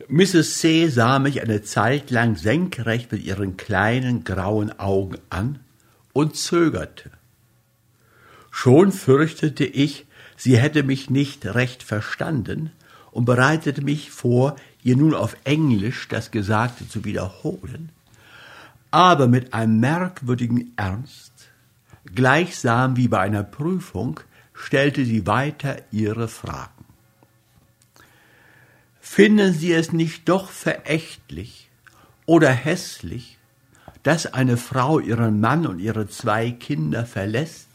[0.07, 0.57] Mrs.
[0.57, 0.87] C.
[0.87, 5.59] sah mich eine Zeit lang senkrecht mit ihren kleinen grauen Augen an
[6.13, 7.11] und zögerte.
[8.57, 10.05] Schon fürchtete ich,
[10.37, 12.71] sie hätte mich nicht recht verstanden
[13.11, 17.89] und bereitete mich vor, ihr nun auf Englisch das Gesagte zu wiederholen,
[18.91, 21.33] aber mit einem merkwürdigen Ernst,
[22.15, 24.21] gleichsam wie bei einer Prüfung,
[24.53, 26.85] stellte sie weiter ihre Fragen.
[29.01, 31.69] Finden Sie es nicht doch verächtlich
[32.25, 33.37] oder hässlich,
[34.01, 37.74] dass eine Frau ihren Mann und ihre zwei Kinder verlässt,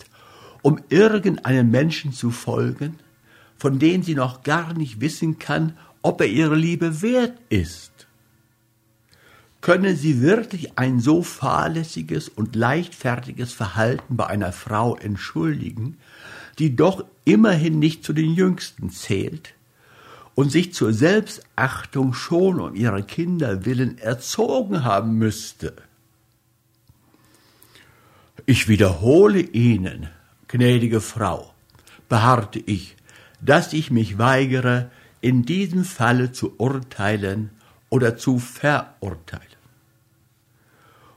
[0.63, 2.99] um irgendeinem Menschen zu folgen,
[3.57, 7.91] von dem sie noch gar nicht wissen kann, ob er ihre Liebe wert ist?
[9.61, 15.99] Können Sie wirklich ein so fahrlässiges und leichtfertiges Verhalten bei einer Frau entschuldigen,
[16.59, 19.55] die doch immerhin nicht zu den Jüngsten zählt
[20.35, 25.75] und sich zur Selbstachtung schon um ihrer Kinder willen erzogen haben müsste?
[28.47, 30.09] Ich wiederhole Ihnen,
[30.51, 31.55] gnädige Frau,
[32.09, 32.97] beharrte ich,
[33.41, 37.51] dass ich mich weigere, in diesem Falle zu urteilen
[37.89, 39.47] oder zu verurteilen.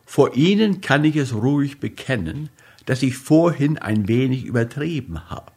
[0.06, 2.50] Vor Ihnen kann ich es ruhig bekennen,
[2.86, 5.52] dass ich vorhin ein wenig übertrieben habe.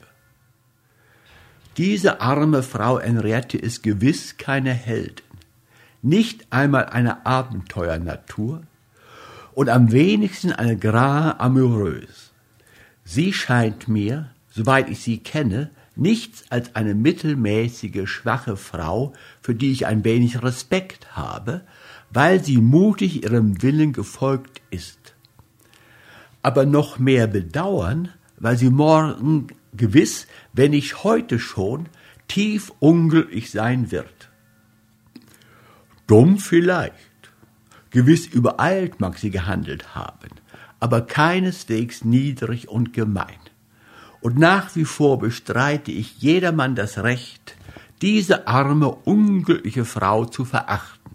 [1.77, 5.27] Diese arme Frau Henriette ist gewiss keine Heldin,
[6.01, 8.63] nicht einmal eine Abenteuernatur
[9.53, 12.26] und am wenigsten eine Grand Amoureuse.
[13.09, 19.71] Sie scheint mir, soweit ich sie kenne, nichts als eine mittelmäßige, schwache Frau, für die
[19.71, 21.63] ich ein wenig Respekt habe,
[22.11, 25.15] weil sie mutig ihrem Willen gefolgt ist.
[26.43, 31.89] Aber noch mehr bedauern, weil sie morgen gewiss, wenn nicht heute schon,
[32.27, 34.31] tief unglücklich sein wird.
[36.09, 37.31] Dumm vielleicht,
[37.91, 40.31] gewiss übereilt mag sie gehandelt haben,
[40.87, 43.41] aber keineswegs niedrig und gemein
[44.27, 47.57] und nach wie vor bestreite ich jedermann das Recht,
[48.03, 51.13] diese arme, unglückliche Frau zu verachten.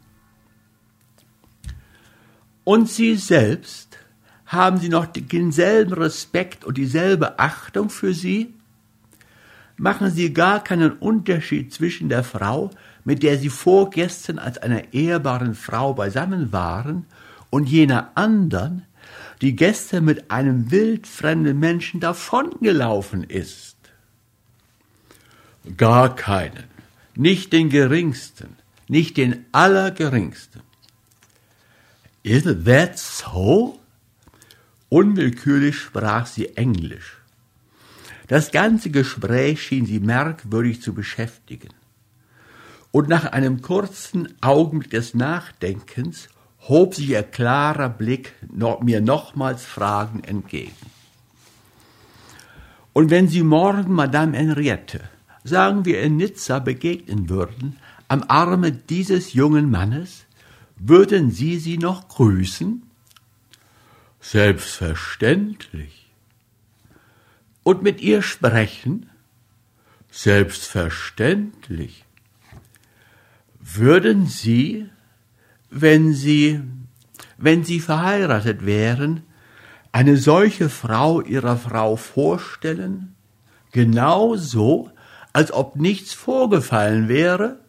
[2.63, 3.97] Und Sie selbst,
[4.45, 8.53] haben Sie noch denselben Respekt und dieselbe Achtung für sie?
[9.77, 12.69] Machen Sie gar keinen Unterschied zwischen der Frau,
[13.03, 17.05] mit der Sie vorgestern als einer ehrbaren Frau beisammen waren,
[17.49, 18.83] und jener anderen,
[19.41, 23.75] die gestern mit einem wildfremden Menschen davongelaufen ist?
[25.77, 26.65] Gar keinen,
[27.15, 28.55] nicht den geringsten,
[28.87, 30.61] nicht den allergeringsten.
[32.23, 33.79] Is that so?
[34.89, 37.17] Unwillkürlich sprach sie Englisch.
[38.27, 41.69] Das ganze Gespräch schien sie merkwürdig zu beschäftigen.
[42.91, 46.29] Und nach einem kurzen Augenblick des Nachdenkens
[46.67, 48.33] hob sich ihr klarer Blick
[48.83, 50.75] mir nochmals Fragen entgegen.
[52.93, 55.01] Und wenn Sie morgen Madame Henriette,
[55.43, 60.25] sagen wir in Nizza, begegnen würden, am Arme dieses jungen Mannes,
[60.75, 62.83] würden Sie sie noch grüßen?
[64.19, 66.11] Selbstverständlich.
[67.63, 69.09] Und mit ihr sprechen?
[70.11, 72.03] Selbstverständlich.
[73.59, 74.89] Würden Sie
[75.71, 76.61] wenn sie,
[77.37, 79.23] wenn sie verheiratet wären,
[79.91, 83.15] eine solche Frau ihrer Frau vorstellen,
[83.71, 84.91] genau so,
[85.33, 87.59] als ob nichts vorgefallen wäre?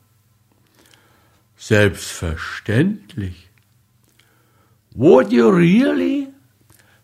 [1.56, 3.48] Selbstverständlich.
[4.94, 6.28] Would you really?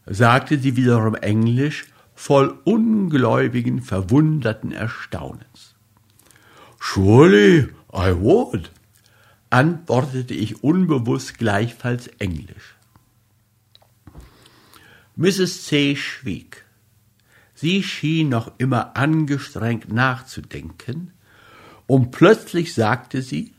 [0.04, 5.76] sagte sie wiederum englisch, voll ungläubigen, verwunderten Erstaunens.
[6.80, 8.70] Surely I would,
[9.50, 12.76] antwortete ich unbewusst gleichfalls Englisch.
[15.16, 15.64] Mrs.
[15.64, 15.96] C.
[15.96, 16.64] schwieg.
[17.54, 21.12] Sie schien noch immer angestrengt nachzudenken,
[21.87, 23.54] und plötzlich sagte sie,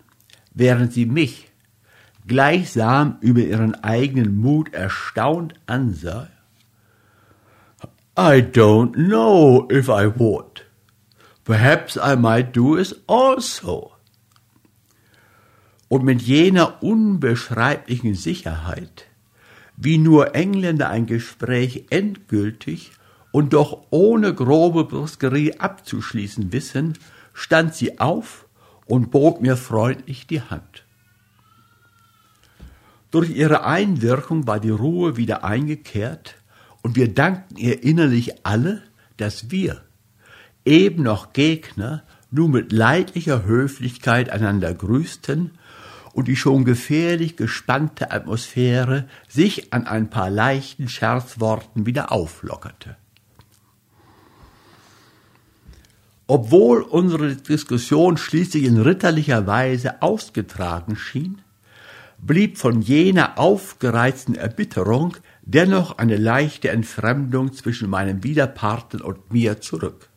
[0.54, 1.49] während sie mich,
[2.28, 6.30] gleichsam über ihren eigenen Mut erstaunt ansah.
[8.17, 10.65] I don't know if I would.
[11.43, 13.93] Perhaps I might do it also.
[15.89, 19.06] Und mit jener unbeschreiblichen Sicherheit,
[19.75, 22.91] wie nur Engländer ein Gespräch endgültig
[23.32, 26.97] und doch ohne grobe Brusquerie abzuschließen wissen,
[27.34, 28.47] stand sie auf
[28.86, 30.86] und bot mir freundlich die Hand.
[33.12, 36.36] Durch ihre Einwirkung war die Ruhe wieder eingekehrt
[36.84, 38.84] und wir dankten ihr innerlich alle,
[39.17, 39.82] dass wir,
[40.65, 45.52] eben noch Gegner, nun mit leidlicher Höflichkeit einander grüßten
[46.13, 52.98] und die schon gefährlich gespannte Atmosphäre sich an ein paar leichten Scherzworten wieder auflockerte.
[56.28, 61.41] Obwohl unsere Diskussion schließlich in ritterlicher Weise ausgetragen schien,
[62.19, 70.10] blieb von jener aufgereizten Erbitterung dennoch eine leichte Entfremdung zwischen meinem Widerparten und mir zurück.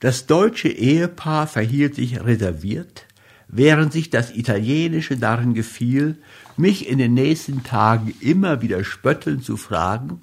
[0.00, 3.05] Das deutsche Ehepaar verhielt sich reserviert,
[3.48, 6.18] während sich das italienische darin gefiel,
[6.56, 10.22] mich in den nächsten Tagen immer wieder spöttelnd zu fragen,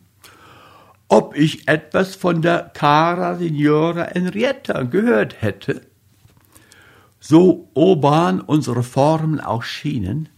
[1.07, 5.81] ob ich etwas von der Cara Signora Henrietta gehört hätte.
[7.19, 10.29] So urban unsere Formen auch schienen,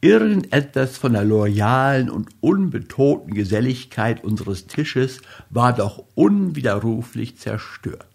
[0.00, 8.11] irgendetwas von der loyalen und unbetonten Geselligkeit unseres Tisches war doch unwiderruflich zerstört.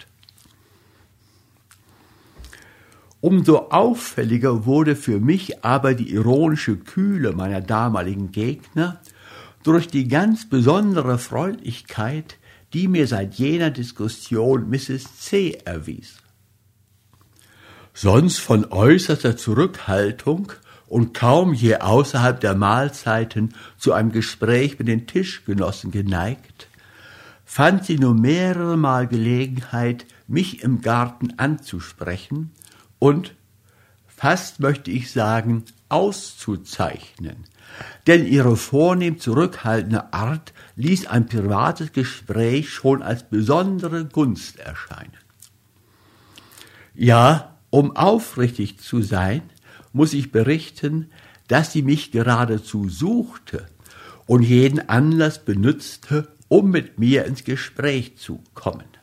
[3.27, 9.01] Umso auffälliger wurde für mich aber die ironische Kühle meiner damaligen Gegner,
[9.63, 12.37] durch die ganz besondere Freundlichkeit,
[12.71, 15.19] die mir seit jener Diskussion Mrs.
[15.19, 15.57] C.
[15.65, 16.19] erwies.
[17.93, 20.53] Sonst von äußerster Zurückhaltung
[20.87, 26.69] und kaum je außerhalb der Mahlzeiten zu einem Gespräch mit den Tischgenossen geneigt,
[27.43, 32.51] fand sie nur mehrere Mal Gelegenheit, mich im Garten anzusprechen
[32.99, 33.35] und,
[34.07, 37.45] fast möchte ich sagen, auszuzeichnen,
[38.07, 45.17] denn ihre vornehm zurückhaltende Art ließ ein privates Gespräch schon als besondere Gunst erscheinen.
[46.93, 49.43] Ja, um aufrichtig zu sein,
[49.93, 51.11] muss ich berichten,
[51.47, 53.67] dass sie mich geradezu suchte
[54.25, 58.96] und jeden Anlass benützte, um mit mir ins Gespräch zu kommen.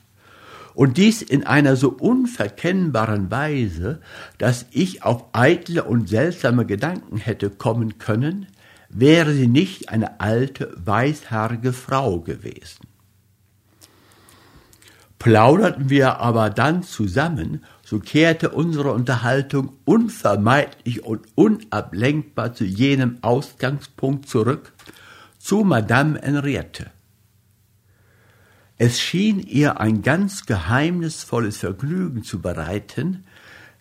[0.74, 4.00] Und dies in einer so unverkennbaren Weise,
[4.38, 8.48] dass ich auf eitle und seltsame Gedanken hätte kommen können,
[8.88, 12.88] wäre sie nicht eine alte, weißhaarige Frau gewesen.
[15.18, 24.28] Plauderten wir aber dann zusammen, so kehrte unsere Unterhaltung unvermeidlich und unablenkbar zu jenem Ausgangspunkt
[24.28, 24.72] zurück,
[25.38, 26.90] zu Madame Henriette.
[28.76, 33.24] Es schien ihr ein ganz geheimnisvolles Vergnügen zu bereiten,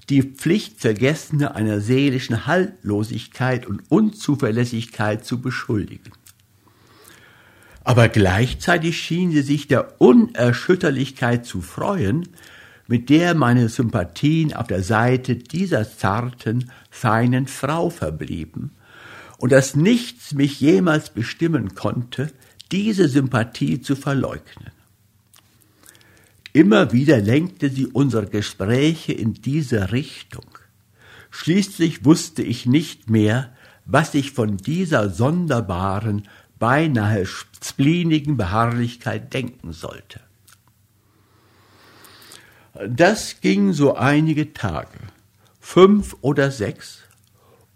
[0.10, 6.12] die Pflichtvergessene einer seelischen Haltlosigkeit und Unzuverlässigkeit zu beschuldigen.
[7.84, 12.30] Aber gleichzeitig schien sie sich der Unerschütterlichkeit zu freuen,
[12.88, 18.72] mit der meine Sympathien auf der Seite dieser zarten, feinen Frau verblieben,
[19.38, 22.32] und dass nichts mich jemals bestimmen konnte,
[22.72, 24.73] diese Sympathie zu verleugnen.
[26.54, 30.46] Immer wieder lenkte sie unsere Gespräche in diese Richtung.
[31.32, 36.28] Schließlich wusste ich nicht mehr, was ich von dieser sonderbaren,
[36.60, 40.20] beinahe spleenigen Beharrlichkeit denken sollte.
[42.88, 44.98] Das ging so einige Tage,
[45.60, 47.00] fünf oder sechs,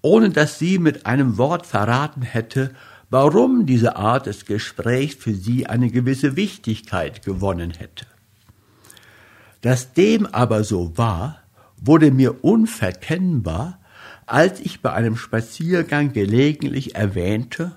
[0.01, 2.75] ohne dass sie mit einem Wort verraten hätte,
[3.09, 8.05] warum diese Art des Gesprächs für sie eine gewisse Wichtigkeit gewonnen hätte.
[9.61, 11.41] Dass dem aber so war,
[11.77, 13.79] wurde mir unverkennbar,
[14.25, 17.73] als ich bei einem Spaziergang gelegentlich erwähnte,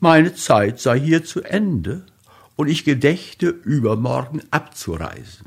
[0.00, 2.04] meine Zeit sei hier zu Ende
[2.56, 5.46] und ich gedächte, übermorgen abzureisen.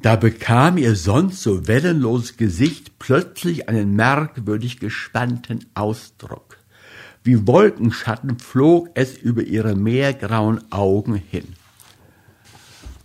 [0.00, 6.56] Da bekam ihr sonst so wellenloses Gesicht plötzlich einen merkwürdig gespannten Ausdruck.
[7.24, 11.57] Wie Wolkenschatten flog es über ihre meergrauen Augen hin.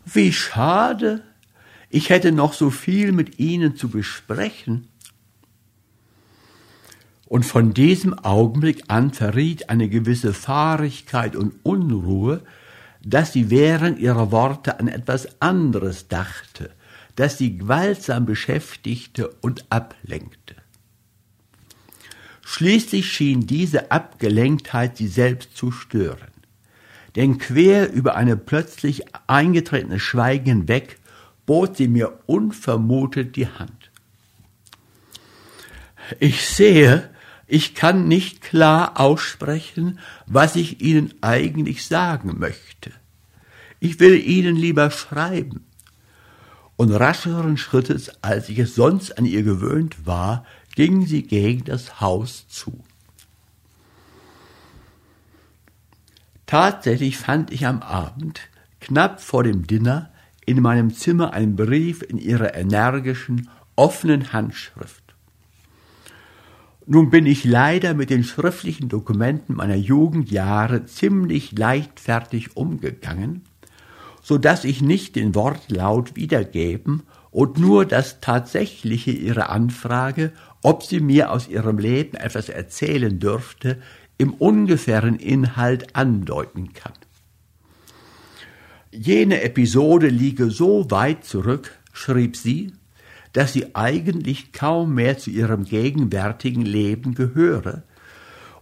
[0.05, 1.23] Wie schade.
[1.89, 4.87] Ich hätte noch so viel mit Ihnen zu besprechen.
[7.25, 12.41] Und von diesem Augenblick an verriet eine gewisse Fahrigkeit und Unruhe,
[13.03, 16.71] dass sie während ihrer Worte an etwas anderes dachte,
[17.15, 20.55] das sie gewaltsam beschäftigte und ablenkte.
[22.43, 26.32] Schließlich schien diese Abgelenktheit sie selbst zu stören.
[27.15, 30.99] Denn quer über eine plötzlich eingetretene Schweigen hinweg
[31.45, 33.91] bot sie mir unvermutet die Hand.
[36.19, 37.09] Ich sehe,
[37.47, 42.91] ich kann nicht klar aussprechen, was ich Ihnen eigentlich sagen möchte.
[43.79, 45.65] Ich will Ihnen lieber schreiben.
[46.75, 50.45] Und rascheren Schrittes, als ich es sonst an ihr gewöhnt war,
[50.75, 52.83] ging sie gegen das Haus zu.
[56.53, 58.41] Tatsächlich fand ich am Abend,
[58.79, 60.11] knapp vor dem Dinner,
[60.45, 65.15] in meinem Zimmer einen Brief in ihrer energischen, offenen Handschrift.
[66.85, 73.41] Nun bin ich leider mit den schriftlichen Dokumenten meiner Jugendjahre ziemlich leichtfertig umgegangen,
[74.21, 77.01] so dass ich nicht den Wortlaut wiedergeben
[77.31, 80.31] und nur das Tatsächliche ihrer Anfrage,
[80.61, 83.81] ob sie mir aus ihrem Leben etwas erzählen dürfte,
[84.17, 86.93] im ungefähren Inhalt andeuten kann.
[88.91, 92.73] Jene Episode liege so weit zurück, schrieb sie,
[93.33, 97.83] dass sie eigentlich kaum mehr zu ihrem gegenwärtigen Leben gehöre,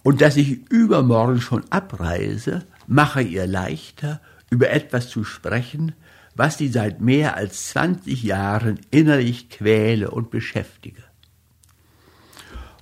[0.04, 5.94] und dass ich übermorgen schon abreise, mache ihr leichter, über etwas zu sprechen,
[6.36, 11.04] was sie seit mehr als zwanzig Jahren innerlich quäle und beschäftige.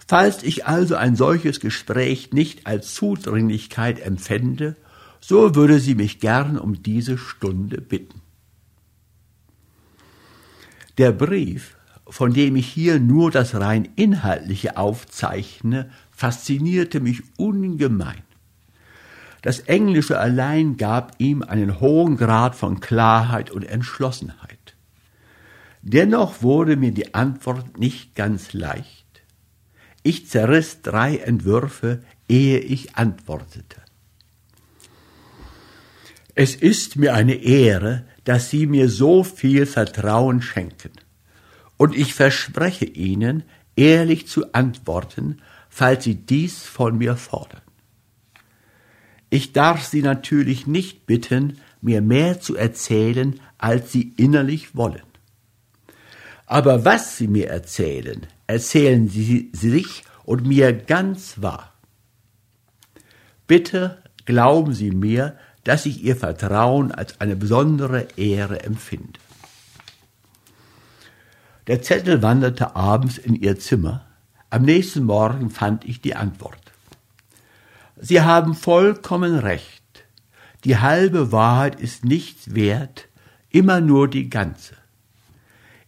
[0.09, 4.75] Falls ich also ein solches Gespräch nicht als Zudringlichkeit empfände,
[5.19, 8.19] so würde sie mich gern um diese Stunde bitten.
[10.97, 18.23] Der Brief, von dem ich hier nur das rein inhaltliche aufzeichne, faszinierte mich ungemein.
[19.43, 24.73] Das Englische allein gab ihm einen hohen Grad von Klarheit und Entschlossenheit.
[25.83, 29.08] Dennoch wurde mir die Antwort nicht ganz leicht.
[30.09, 33.79] Ich zerriss drei Entwürfe, ehe ich antwortete.
[36.33, 40.93] Es ist mir eine Ehre, dass Sie mir so viel Vertrauen schenken.
[41.77, 43.43] Und ich verspreche Ihnen,
[43.75, 47.61] ehrlich zu antworten, falls Sie dies von mir fordern.
[49.29, 55.05] Ich darf Sie natürlich nicht bitten, mir mehr zu erzählen, als Sie innerlich wollen.
[56.47, 61.71] Aber was Sie mir erzählen, erzählen Sie sich und mir ganz wahr.
[63.45, 69.19] Bitte glauben Sie mir, dass ich Ihr Vertrauen als eine besondere Ehre empfinde.
[71.67, 74.07] Der Zettel wanderte abends in ihr Zimmer.
[74.49, 76.71] Am nächsten Morgen fand ich die Antwort.
[77.97, 79.83] Sie haben vollkommen recht.
[80.63, 83.09] Die halbe Wahrheit ist nichts wert,
[83.51, 84.78] immer nur die ganze.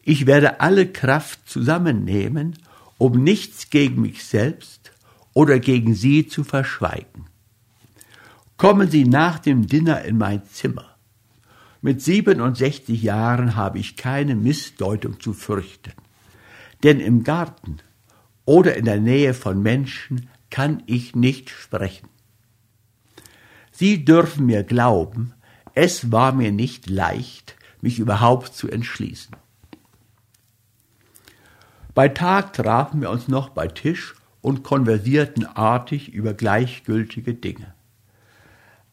[0.04, 2.58] Ich werde alle Kraft zusammennehmen,
[2.98, 4.92] um nichts gegen mich selbst
[5.34, 7.26] oder gegen Sie zu verschweigen.
[8.58, 10.98] Kommen Sie nach dem Dinner in mein Zimmer.
[11.82, 15.94] Mit 67 Jahren habe ich keine Missdeutung zu fürchten.
[16.84, 17.78] Denn im Garten
[18.46, 22.10] oder in der Nähe von Menschen kann ich nicht sprechen.
[23.72, 25.34] Sie dürfen mir glauben,
[25.74, 29.36] es war mir nicht leicht, mich überhaupt zu entschließen.
[31.94, 37.74] Bei Tag trafen wir uns noch bei Tisch und konversierten artig über gleichgültige Dinge.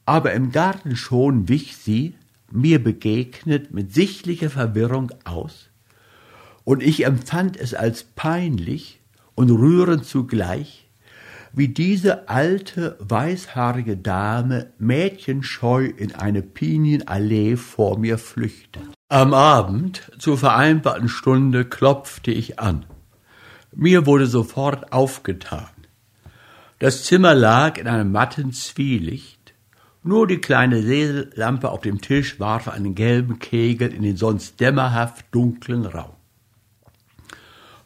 [0.05, 2.15] Aber im Garten schon wich sie,
[2.51, 5.69] mir begegnet, mit sichtlicher Verwirrung aus,
[6.65, 9.01] und ich empfand es als peinlich
[9.35, 10.89] und rührend zugleich,
[11.53, 18.98] wie diese alte, weißhaarige Dame mädchenscheu in eine Pinienallee vor mir flüchtet.
[19.11, 22.85] Am Abend, zur vereinbarten Stunde, klopfte ich an.
[23.75, 25.71] Mir wurde sofort aufgetan.
[26.79, 29.55] Das Zimmer lag in einem matten Zwielicht.
[30.03, 35.25] Nur die kleine Seelampe auf dem Tisch warf einen gelben Kegel in den sonst dämmerhaft
[35.31, 36.13] dunklen Raum.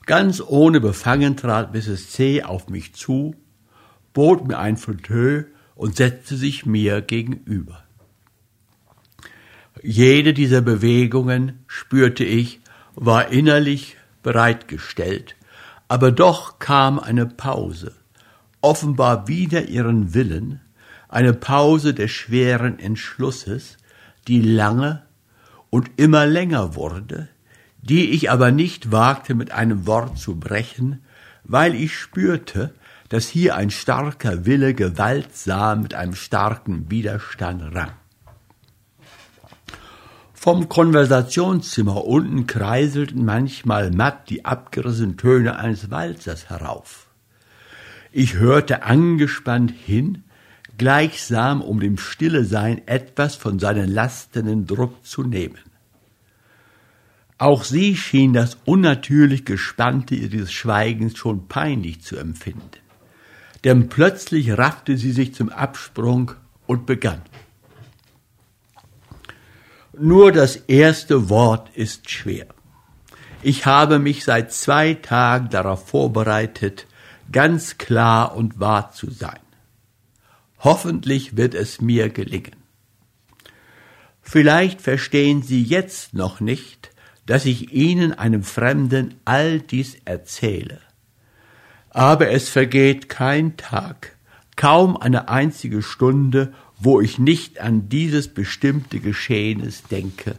[0.06, 2.10] Ganz ohne Befangen trat Mrs.
[2.10, 2.42] C.
[2.42, 3.36] auf mich zu,
[4.12, 7.81] bot mir ein Fauteuil und setzte sich mir gegenüber.
[9.82, 12.60] Jede dieser Bewegungen, spürte ich,
[12.94, 15.34] war innerlich bereitgestellt,
[15.88, 17.92] aber doch kam eine Pause,
[18.60, 20.60] offenbar wider ihren Willen,
[21.08, 23.76] eine Pause des schweren Entschlusses,
[24.28, 25.02] die lange
[25.68, 27.28] und immer länger wurde,
[27.80, 31.02] die ich aber nicht wagte mit einem Wort zu brechen,
[31.42, 32.72] weil ich spürte,
[33.08, 37.90] dass hier ein starker Wille gewaltsam mit einem starken Widerstand rang.
[40.44, 47.06] Vom Konversationszimmer unten kreiselten manchmal matt die abgerissenen Töne eines Walzers herauf.
[48.10, 50.24] Ich hörte angespannt hin,
[50.78, 55.60] gleichsam um dem Stille Sein etwas von seinen lastenden Druck zu nehmen.
[57.38, 62.80] Auch sie schien das unnatürlich Gespannte ihres Schweigens schon peinlich zu empfinden.
[63.62, 66.32] Denn plötzlich raffte sie sich zum Absprung
[66.66, 67.22] und begann.
[69.98, 72.46] Nur das erste Wort ist schwer.
[73.42, 76.86] Ich habe mich seit zwei Tagen darauf vorbereitet,
[77.30, 79.40] ganz klar und wahr zu sein.
[80.60, 82.56] Hoffentlich wird es mir gelingen.
[84.22, 86.90] Vielleicht verstehen Sie jetzt noch nicht,
[87.26, 90.80] dass ich Ihnen, einem Fremden, all dies erzähle.
[91.90, 94.16] Aber es vergeht kein Tag,
[94.56, 96.54] kaum eine einzige Stunde,
[96.84, 100.36] wo ich nicht an dieses bestimmte Geschehnis denke.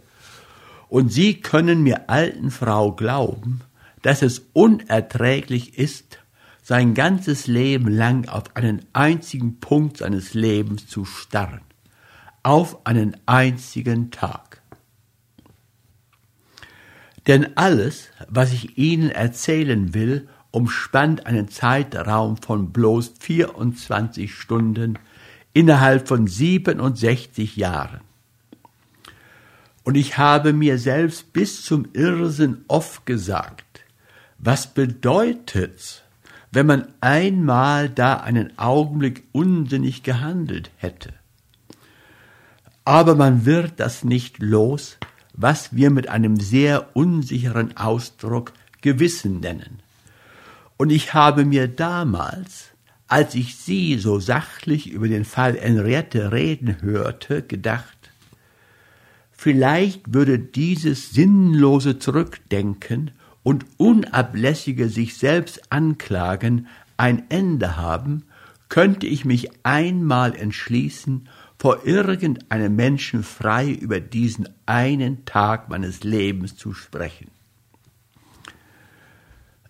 [0.90, 3.62] Und Sie können mir alten Frau glauben,
[4.02, 6.20] dass es unerträglich ist,
[6.62, 11.62] sein ganzes Leben lang auf einen einzigen Punkt seines Lebens zu starren,
[12.42, 14.62] auf einen einzigen Tag.
[17.28, 25.00] Denn alles, was ich Ihnen erzählen will, umspannt einen Zeitraum von bloß 24 Stunden
[25.54, 28.02] innerhalb von 67 Jahren.
[29.84, 33.82] Und ich habe mir selbst bis zum Irrsinn oft gesagt,
[34.38, 36.02] was bedeutet's,
[36.52, 41.14] wenn man einmal da einen Augenblick unsinnig gehandelt hätte.
[42.86, 44.98] Aber man wird das nicht los,
[45.34, 49.80] was wir mit einem sehr unsicheren Ausdruck Gewissen nennen.
[50.78, 52.73] Und ich habe mir damals,
[53.14, 58.10] als ich Sie so sachlich über den Fall Henriette reden hörte, gedacht,
[59.32, 63.12] vielleicht würde dieses sinnlose Zurückdenken
[63.44, 66.66] und unablässige sich selbst anklagen
[66.98, 68.24] ein Ende haben,
[68.68, 76.58] könnte ich mich einmal entschließen, vor irgendeinem Menschen frei über diesen einen Tag meines Lebens
[76.58, 77.30] zu sprechen.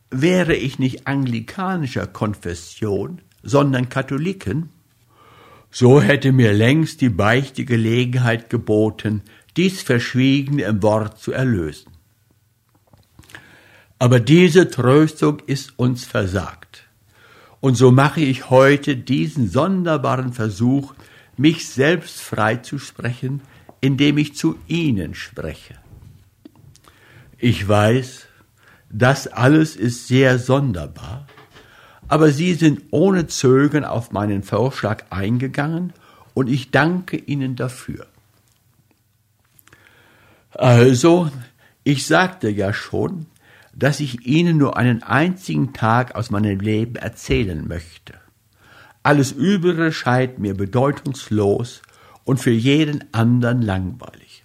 [0.10, 4.70] Wäre ich nicht anglikanischer Konfession, sondern Katholiken,
[5.70, 9.22] so hätte mir längst die Beichte Gelegenheit geboten,
[9.58, 11.92] dies Verschwiegene im Wort zu erlösen.
[14.00, 16.84] Aber diese Tröstung ist uns versagt.
[17.60, 20.94] Und so mache ich heute diesen sonderbaren Versuch,
[21.38, 23.42] mich selbst freizusprechen,
[23.80, 25.76] indem ich zu Ihnen spreche.
[27.38, 28.28] Ich weiß,
[28.90, 31.28] das alles ist sehr sonderbar,
[32.14, 35.94] aber Sie sind ohne Zögern auf meinen Vorschlag eingegangen
[36.36, 38.06] und ich danke Ihnen dafür.
[40.52, 41.32] Also,
[41.84, 43.26] ich sagte ja schon,
[43.74, 48.14] dass ich Ihnen nur einen einzigen Tag aus meinem Leben erzählen möchte.
[49.02, 51.82] Alles Übrige scheint mir bedeutungslos
[52.26, 54.44] und für jeden anderen langweilig.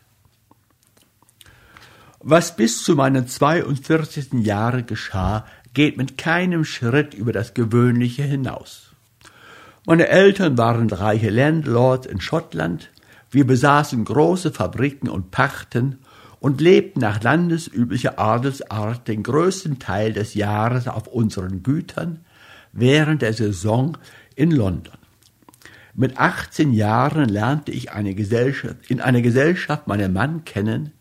[2.21, 4.45] Was bis zu meinen 42.
[4.45, 5.45] Jahre geschah,
[5.75, 8.89] geht mit keinem Schritt über das Gewöhnliche hinaus.
[9.87, 12.91] Meine Eltern waren reiche Landlords in Schottland,
[13.31, 15.99] wir besaßen große Fabriken und Pachten
[16.41, 22.21] und lebten nach landesüblicher Adelsart den größten Teil des Jahres auf unseren Gütern,
[22.73, 23.99] während der Saison
[24.35, 24.95] in London.
[25.95, 30.93] Mit 18 Jahren lernte ich eine in einer Gesellschaft meinen Mann kennen.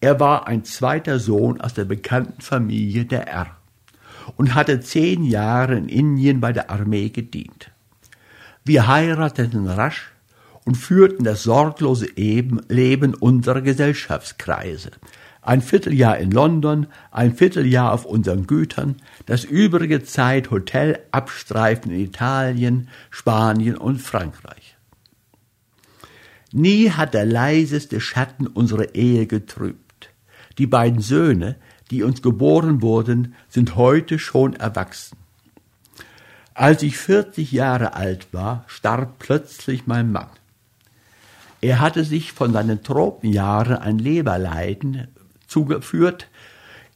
[0.00, 3.55] Er war ein zweiter Sohn aus der bekannten Familie der R
[4.36, 7.70] und hatte zehn Jahre in Indien bei der Armee gedient.
[8.64, 10.12] Wir heirateten rasch
[10.64, 14.90] und führten das sorglose Leben unserer Gesellschaftskreise.
[15.40, 18.96] Ein Vierteljahr in London, ein Vierteljahr auf unseren Gütern,
[19.26, 24.76] das übrige Zeit Hotel abstreifen in Italien, Spanien und Frankreich.
[26.52, 30.10] Nie hat der leiseste Schatten unsere Ehe getrübt.
[30.58, 31.56] Die beiden Söhne,
[31.90, 35.16] die uns geboren wurden, sind heute schon erwachsen.
[36.54, 40.28] Als ich 40 Jahre alt war, starb plötzlich mein Mann.
[41.60, 45.08] Er hatte sich von seinen Tropenjahren ein Leberleiden
[45.46, 46.28] zugeführt.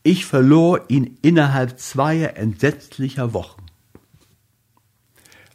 [0.02, 3.66] Ich verlor ihn innerhalb zweier entsetzlicher Wochen.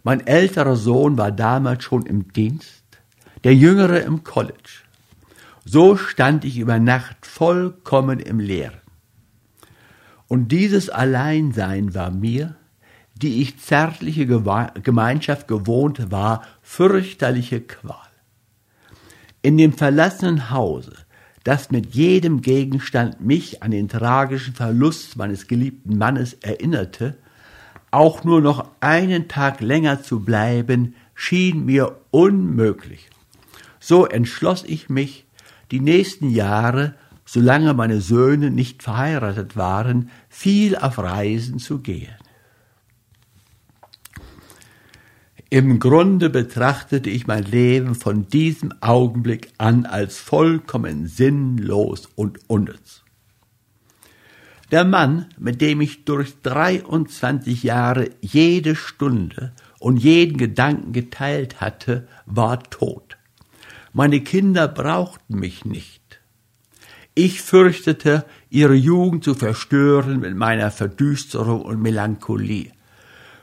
[0.04, 2.84] Mein älterer Sohn war damals schon im Dienst,
[3.44, 4.84] der jüngere im College.
[5.66, 8.85] So stand ich über Nacht vollkommen im Leeren.
[10.36, 12.58] Und dieses Alleinsein war mir,
[13.14, 17.96] die ich zärtliche Gemeinschaft gewohnt war, fürchterliche Qual.
[19.42, 20.92] In dem verlassenen Hause,
[21.46, 27.18] das mit jedem Gegenstand mich an den tragischen Verlust meines geliebten Mannes erinnerte,
[27.92, 33.10] Auch nur noch einen Tag länger zu bleiben, schien mir unmöglich.
[33.80, 35.28] So entschloss ich mich,
[35.72, 36.96] die nächsten Jahre,
[37.26, 42.16] solange meine Söhne nicht verheiratet waren, viel auf Reisen zu gehen.
[45.50, 53.04] Im Grunde betrachtete ich mein Leben von diesem Augenblick an als vollkommen sinnlos und unnütz.
[54.72, 62.08] Der Mann, mit dem ich durch 23 Jahre jede Stunde und jeden Gedanken geteilt hatte,
[62.26, 63.18] war tot.
[63.94, 66.05] Meine Kinder brauchten mich nicht.
[67.18, 72.72] Ich fürchtete, ihre Jugend zu verstören mit meiner Verdüsterung und Melancholie.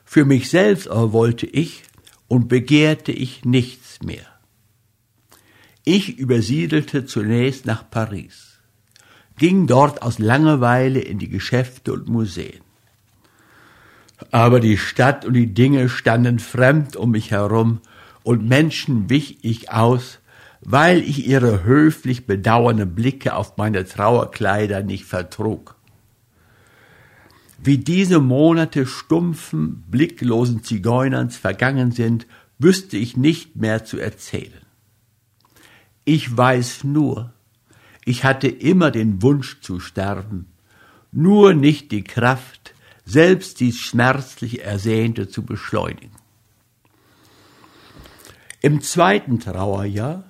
[0.04, 1.84] Für mich selbst aber wollte ich,
[2.28, 4.26] und begehrte ich nichts mehr.
[5.84, 8.60] Ich übersiedelte zunächst nach Paris,
[9.36, 12.60] ging dort aus Langeweile in die Geschäfte und Museen.
[14.30, 17.80] Aber die Stadt und die Dinge standen fremd um mich herum,
[18.22, 20.20] und Menschen wich ich aus,
[20.64, 25.76] weil ich ihre höflich bedauernden Blicke auf meine Trauerkleider nicht vertrug.
[27.58, 32.26] Wie diese Monate stumpfen, blicklosen Zigeunerns vergangen sind,
[32.58, 34.62] wüsste ich nicht mehr zu erzählen.
[36.04, 37.32] Ich weiß nur,
[38.04, 40.48] ich hatte immer den Wunsch zu sterben,
[41.12, 46.10] nur nicht die Kraft, selbst dies schmerzlich Ersehnte zu beschleunigen.
[48.60, 50.24] Im zweiten Trauerjahr,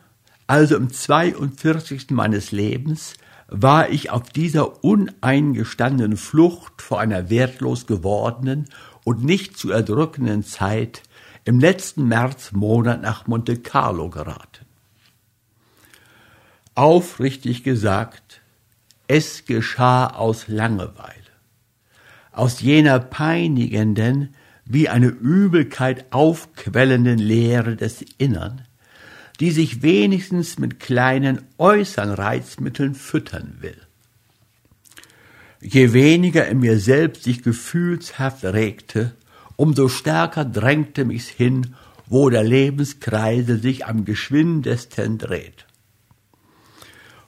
[0.46, 2.10] also im 42.
[2.10, 3.14] meines Lebens,
[3.48, 8.68] war ich auf dieser uneingestandenen Flucht vor einer wertlos gewordenen
[9.04, 11.02] und nicht zu erdrückenden Zeit
[11.44, 14.64] im letzten Märzmonat nach Monte Carlo geraten.
[16.74, 18.40] Aufrichtig gesagt,
[19.06, 21.12] es geschah aus Langeweile,
[22.30, 24.34] aus jener peinigenden,
[24.64, 28.62] wie eine Übelkeit aufquellenden Leere des Innern,
[29.42, 33.76] die sich wenigstens mit kleinen äußeren Reizmitteln füttern will.
[35.60, 39.16] Je weniger in mir selbst sich gefühlshaft regte,
[39.56, 41.74] umso stärker drängte mich's hin,
[42.06, 45.66] wo der Lebenskreisel sich am geschwindesten dreht.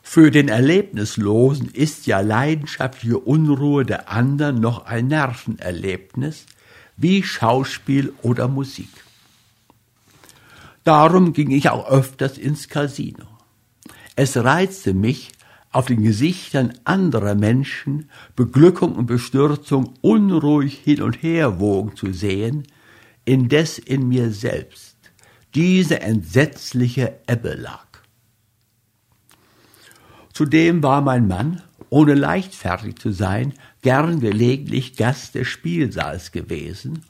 [0.01, 6.47] Für den Erlebnislosen ist ja leidenschaftliche Unruhe der anderen noch ein Nervenerlebnis,
[6.97, 9.04] wie Schauspiel oder Musik.
[10.85, 13.26] Darum ging ich auch öfters ins Casino.
[14.16, 15.32] Es reizte mich,
[15.72, 22.64] auf den Gesichtern anderer Menschen Beglückung und Bestürzung unruhig hin und her wogen zu sehen,
[23.24, 24.95] indes in mir selbst
[25.55, 27.87] diese entsetzliche Ebbe lag.
[30.32, 37.05] Zudem war mein Mann, ohne leichtfertig zu sein, gern gelegentlich Gast des Spielsaals gewesen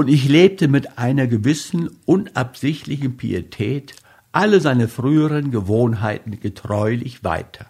[0.00, 3.94] und ich lebte mit einer gewissen unabsichtlichen Pietät
[4.32, 7.66] alle seine früheren Gewohnheiten getreulich weiter.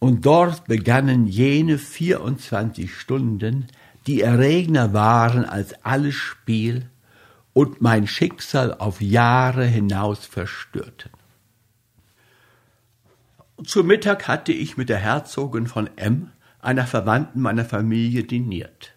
[0.00, 3.68] Und dort begannen jene 24 Stunden,
[4.08, 6.90] die erregender waren als alles Spiel
[7.52, 11.12] und mein Schicksal auf Jahre hinaus verstörten.
[13.64, 18.95] Zu Mittag hatte ich mit der Herzogin von M., einer Verwandten meiner Familie, diniert.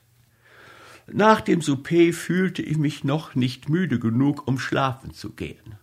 [1.14, 5.76] Nach dem Souper fühlte ich mich noch nicht müde genug, um schlafen zu gehen.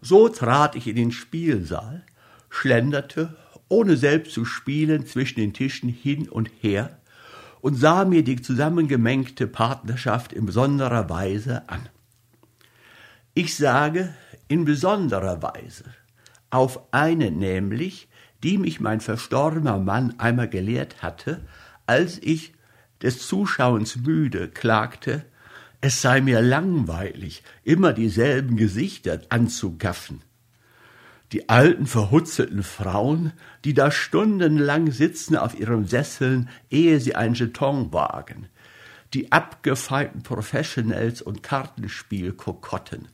[0.00, 2.04] So trat ich in den Spielsaal,
[2.48, 3.36] schlenderte,
[3.68, 6.98] ohne selbst zu spielen, zwischen den Tischen hin und her
[7.60, 11.88] und sah mir die zusammengemengte Partnerschaft in besonderer Weise an.
[13.34, 14.14] Ich sage
[14.46, 15.84] in besonderer Weise,
[16.50, 18.08] auf eine nämlich,
[18.42, 21.40] die mich mein verstorbener Mann einmal gelehrt hatte,
[21.86, 22.54] als ich
[23.02, 25.24] des Zuschauens müde, klagte,
[25.80, 30.22] es sei mir langweilig, immer dieselben Gesichter anzugaffen.
[31.32, 33.32] Die alten verhutzelten Frauen,
[33.64, 38.48] die da stundenlang sitzen auf ihren Sesseln, ehe sie ein Jeton wagen,
[39.14, 43.08] die abgefeilten Professionals und Kartenspielkokotten,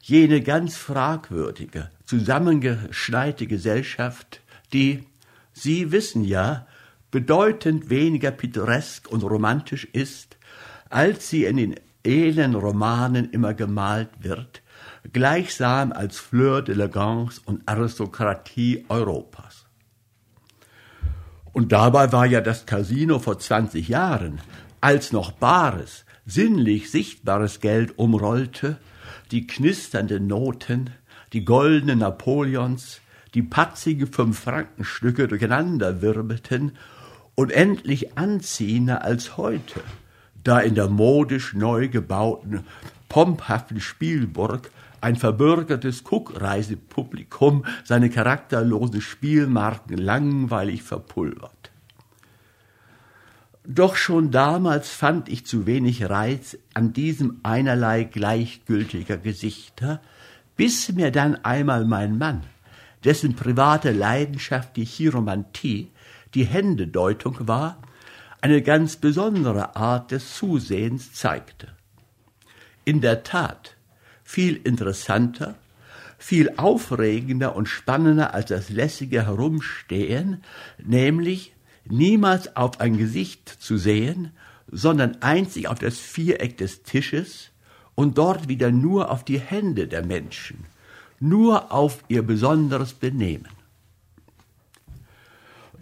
[0.00, 4.40] jene ganz fragwürdige, zusammengeschneite Gesellschaft,
[4.72, 5.04] die,
[5.52, 6.66] Sie wissen ja,
[7.10, 10.36] bedeutend weniger pittoresk und romantisch ist,
[10.88, 14.62] als sie in den edlen Romanen immer gemalt wird,
[15.12, 19.66] gleichsam als Fleur d'Elegance und Aristokratie Europas.
[21.52, 24.40] Und dabei war ja das Casino vor 20 Jahren,
[24.80, 28.78] als noch bares, sinnlich sichtbares Geld umrollte,
[29.30, 30.90] die knisternden Noten,
[31.32, 33.00] die goldenen Napoleons,
[33.34, 36.72] die patzige Fünf-Frankenstücke durcheinander wirbelten
[37.40, 39.80] und endlich anziehender als heute
[40.44, 42.64] da in der modisch neu gebauten,
[43.08, 44.70] pomphaften Spielburg
[45.00, 51.70] ein verbürgertes Kuckreisepublikum seine charakterlosen Spielmarken langweilig verpulvert.
[53.64, 60.02] Doch schon damals fand ich zu wenig Reiz an diesem einerlei gleichgültiger Gesichter,
[60.58, 62.42] bis mir dann einmal mein Mann,
[63.02, 65.88] dessen private Leidenschaft die Chiromantie,
[66.34, 67.78] die Händedeutung war,
[68.40, 71.68] eine ganz besondere Art des Zusehens zeigte.
[72.84, 73.76] In der Tat,
[74.24, 75.56] viel interessanter,
[76.18, 80.42] viel aufregender und spannender als das lässige Herumstehen,
[80.78, 81.52] nämlich
[81.84, 84.32] niemals auf ein Gesicht zu sehen,
[84.70, 87.50] sondern einzig auf das Viereck des Tisches
[87.94, 90.64] und dort wieder nur auf die Hände der Menschen,
[91.18, 93.59] nur auf ihr besonderes Benehmen.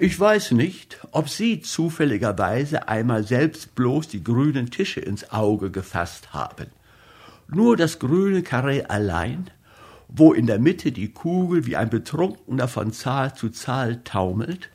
[0.00, 6.32] Ich weiß nicht, ob Sie zufälligerweise einmal selbst bloß die grünen Tische ins Auge gefasst
[6.32, 6.68] haben.
[7.48, 9.50] Nur das grüne Karree allein,
[10.06, 14.70] wo in der Mitte die Kugel wie ein Betrunkener von Zahl zu Zahl taumelt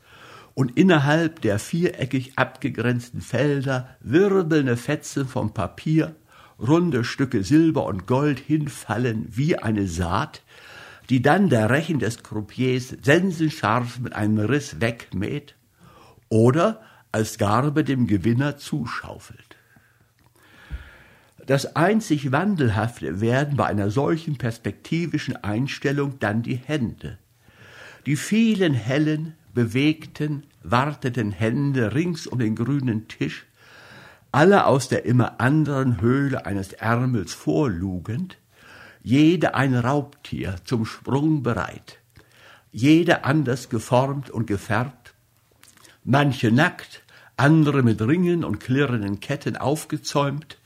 [0.56, 6.18] und innerhalb der viereckig abgegrenzten Felder wirbelnde Fetzen vom Papier,
[6.60, 10.42] runde Stücke Silber und Gold hinfallen wie eine Saat,
[11.10, 15.56] die dann der Rechen des Croupiers sensenscharf mit einem Riss wegmäht
[16.30, 16.82] oder
[17.12, 19.58] als Garbe dem Gewinner zuschaufelt.
[21.46, 27.18] Das einzig Wandelhafte werden bei einer solchen perspektivischen Einstellung dann die Hände.
[28.06, 33.46] Die vielen hellen, bewegten, warteten Hände rings um den grünen Tisch,
[34.32, 38.38] alle aus der immer anderen Höhle eines Ärmels vorlugend,
[39.04, 42.00] jede ein Raubtier zum Sprung bereit,
[42.72, 45.14] jede anders geformt und gefärbt,
[46.04, 47.04] manche nackt,
[47.36, 50.58] andere mit Ringen und klirrenden Ketten aufgezäumt,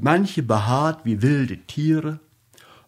[0.00, 2.20] manche behaart wie wilde Tiere,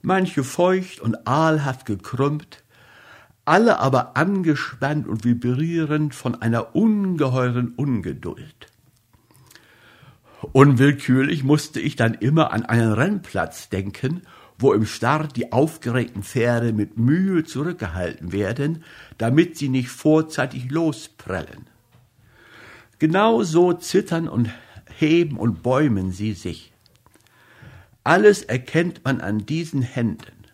[0.01, 2.65] manche feucht und aalhaft gekrümmt,
[3.45, 8.69] alle aber angespannt und vibrierend von einer ungeheuren Ungeduld.
[10.53, 14.23] Unwillkürlich musste ich dann immer an einen Rennplatz denken,
[14.61, 18.85] wo im Start die aufgeregten Pferde mit Mühe zurückgehalten werden,
[19.19, 21.67] damit sie nicht vorzeitig losprellen.
[22.99, 24.51] Genau so zittern und
[24.99, 26.73] heben und bäumen sie sich.
[28.05, 30.47] Alles erkennt man an diesen Händen,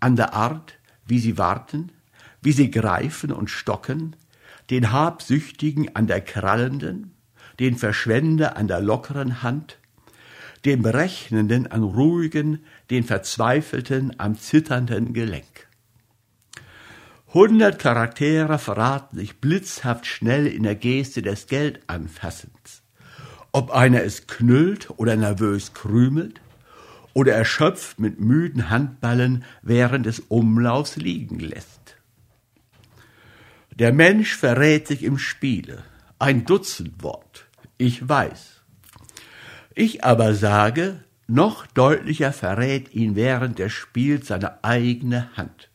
[0.00, 0.74] an der Art,
[1.06, 1.90] wie sie warten,
[2.42, 4.16] wie sie greifen und stocken,
[4.70, 7.14] den Habsüchtigen an der krallenden,
[7.58, 9.78] den Verschwender an der lockeren Hand,
[10.64, 15.68] den Berechnenden an ruhigen, den Verzweifelten am zitternden Gelenk.
[17.34, 22.82] Hundert Charaktere verraten sich blitzhaft schnell in der Geste des Geldanfassens.
[23.52, 26.40] Ob einer es knüllt oder nervös krümelt
[27.12, 31.96] oder erschöpft mit müden Handballen während des Umlaufs liegen lässt.
[33.78, 35.84] Der Mensch verrät sich im Spiele.
[36.18, 37.46] Ein Dutzendwort.
[37.76, 38.57] Ich weiß.
[39.80, 45.70] Ich aber sage, noch deutlicher verrät ihn während des Spiels seine eigene Hand.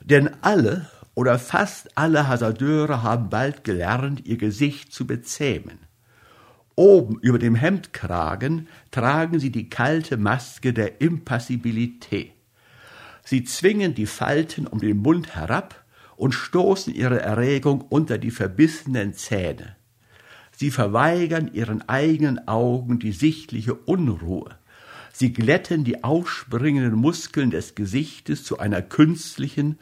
[0.00, 5.78] Denn alle oder fast alle Hasardeure haben bald gelernt, ihr Gesicht zu bezähmen.
[6.74, 12.32] Oben über dem Hemdkragen tragen sie die kalte Maske der Impassibilität.
[13.24, 15.84] Sie zwingen die Falten um den Mund herab
[16.16, 19.76] und stoßen ihre Erregung unter die verbissenen Zähne.
[20.60, 24.58] Sie verweigern ihren eigenen Augen die sichtliche Unruhe.
[25.10, 29.78] Sie glätten die aufspringenden Muskeln des Gesichtes zu einer künstlichen,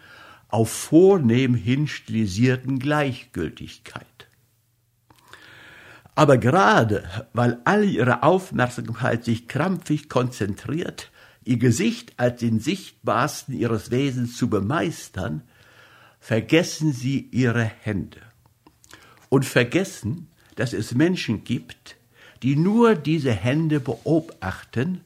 [0.47, 4.29] auf vornehm hin stilisierten Gleichgültigkeit.
[6.15, 11.11] Aber gerade weil all ihre Aufmerksamkeit sich krampfig konzentriert,
[11.43, 15.43] ihr Gesicht als den sichtbarsten ihres Wesens zu bemeistern,
[16.21, 18.21] vergessen sie ihre Hände.
[19.29, 20.28] Und vergessen,
[20.59, 21.97] dass es Menschen gibt,
[22.43, 25.03] die nur diese Hände beobachten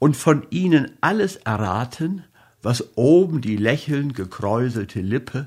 [0.00, 2.24] und von ihnen alles erraten,
[2.62, 5.46] was oben die lächelnd gekräuselte Lippe,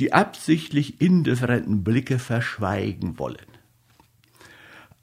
[0.00, 3.36] die absichtlich indifferenten Blicke verschweigen wollen.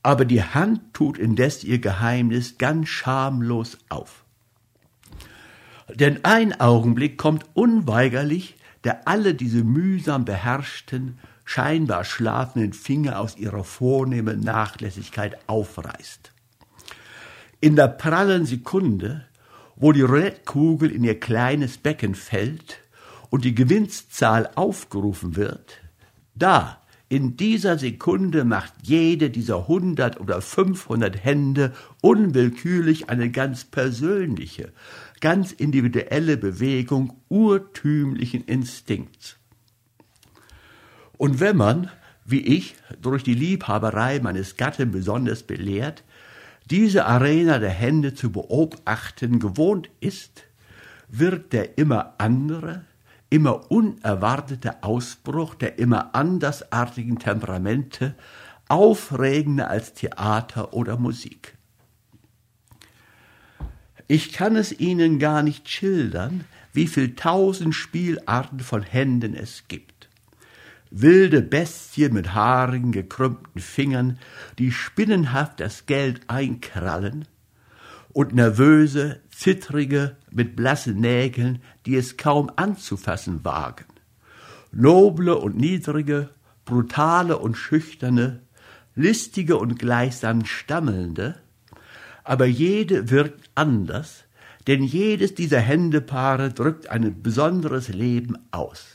[0.01, 4.25] Aber die Hand tut indes ihr Geheimnis ganz schamlos auf.
[5.93, 13.63] Denn ein Augenblick kommt unweigerlich, der alle diese mühsam beherrschten, scheinbar schlafenden Finger aus ihrer
[13.63, 16.33] vornehmen Nachlässigkeit aufreißt.
[17.61, 19.25] In der prallen Sekunde,
[19.75, 22.81] wo die Roulettekugel in ihr kleines Becken fällt
[23.29, 25.79] und die Gewinnszahl aufgerufen wird,
[26.33, 31.71] da, in dieser Sekunde macht jede dieser hundert oder fünfhundert Hände
[32.01, 34.73] unwillkürlich eine ganz persönliche,
[35.21, 39.37] ganz individuelle Bewegung urtümlichen Instinkts.
[41.17, 41.89] Und wenn man,
[42.25, 46.03] wie ich, durch die Liebhaberei meines Gatten besonders belehrt,
[46.69, 50.43] diese Arena der Hände zu beobachten gewohnt ist,
[51.07, 52.85] wird der immer andere,
[53.29, 58.15] immer unerwartete Ausbruch der immer andersartigen Temperamente
[58.67, 61.55] aufregender als Theater oder Musik.
[64.07, 69.94] Ich kann es Ihnen gar nicht schildern, wie viel tausend Spielarten von Händen es gibt.
[70.97, 74.17] Wilde Bestien mit haarigen, gekrümmten Fingern,
[74.57, 77.25] die spinnenhaft das Geld einkrallen,
[78.13, 83.83] und nervöse, zittrige mit blassen Nägeln, die es kaum anzufassen wagen.
[84.71, 86.29] Noble und niedrige,
[86.63, 88.39] brutale und schüchterne,
[88.95, 91.35] listige und gleichsam stammelnde,
[92.23, 94.23] aber jede wirkt anders,
[94.67, 98.94] denn jedes dieser Händepaare drückt ein besonderes Leben aus,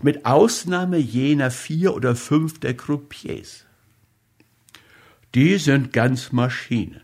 [0.00, 3.66] mit Ausnahme jener vier oder fünf der Croupiers.
[5.34, 7.02] Die sind ganz Maschinen.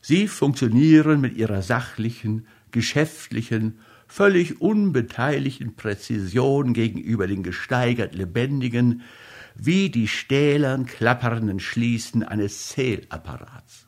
[0.00, 9.02] Sie funktionieren mit ihrer sachlichen, geschäftlichen, völlig unbeteiligten Präzision gegenüber den gesteigert lebendigen,
[9.54, 13.86] wie die stählern klappernden Schließen eines Zählapparats.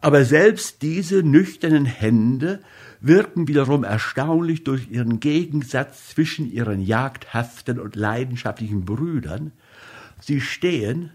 [0.00, 2.60] Aber selbst diese nüchternen Hände
[3.02, 9.52] wirken wiederum erstaunlich durch ihren Gegensatz zwischen ihren jagdhaften und leidenschaftlichen Brüdern.
[10.20, 11.10] Sie stehen,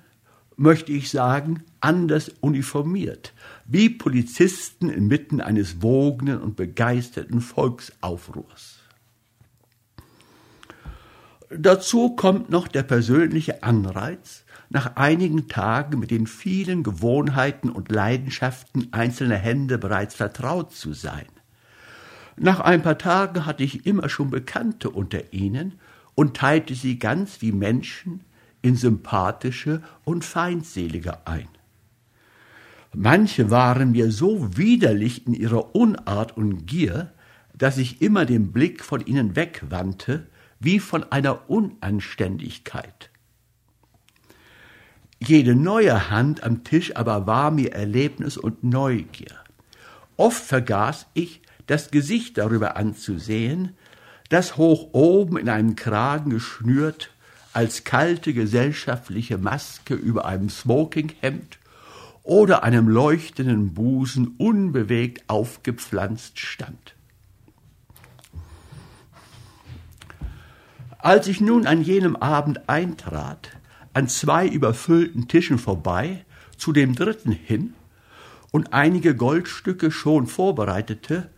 [0.58, 3.34] möchte ich sagen, anders uniformiert,
[3.66, 8.80] wie Polizisten inmitten eines wogenden und begeisterten Volksaufruhrs.
[11.50, 18.90] Dazu kommt noch der persönliche Anreiz, nach einigen Tagen mit den vielen Gewohnheiten und Leidenschaften
[18.92, 21.28] einzelner Hände bereits vertraut zu sein.
[22.38, 25.74] Nach ein paar Tagen hatte ich immer schon Bekannte unter ihnen
[26.14, 28.22] und teilte sie ganz wie Menschen
[28.62, 31.48] in sympathische und feindselige ein.
[32.94, 37.12] Manche waren mir so widerlich in ihrer Unart und Gier,
[37.56, 40.28] dass ich immer den Blick von ihnen wegwandte,
[40.60, 43.10] wie von einer Unanständigkeit.
[45.20, 49.36] Jede neue Hand am Tisch aber war mir Erlebnis und Neugier.
[50.16, 53.76] Oft vergaß ich, das Gesicht darüber anzusehen,
[54.30, 57.12] das hoch oben in einen Kragen geschnürt,
[57.54, 61.60] als kalte gesellschaftliche Maske über einem Smokinghemd
[62.24, 66.96] oder einem leuchtenden Busen unbewegt aufgepflanzt stand.
[71.00, 73.52] Als ich nun an jenem Abend eintrat,
[73.94, 76.26] an zwei überfüllten Tischen vorbei,
[76.58, 77.74] zu dem dritten hin
[78.52, 81.30] und einige Goldstücke schon vorbereitete,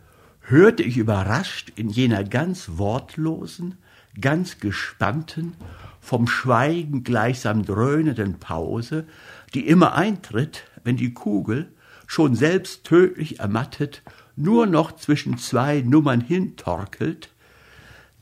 [0.50, 3.78] hörte ich überrascht in jener ganz wortlosen,
[4.20, 5.54] ganz gespannten,
[6.00, 9.06] vom Schweigen gleichsam dröhnenden Pause,
[9.54, 11.72] die immer eintritt, wenn die Kugel,
[12.06, 14.02] schon selbst tödlich ermattet,
[14.34, 17.30] nur noch zwischen zwei Nummern hintorkelt,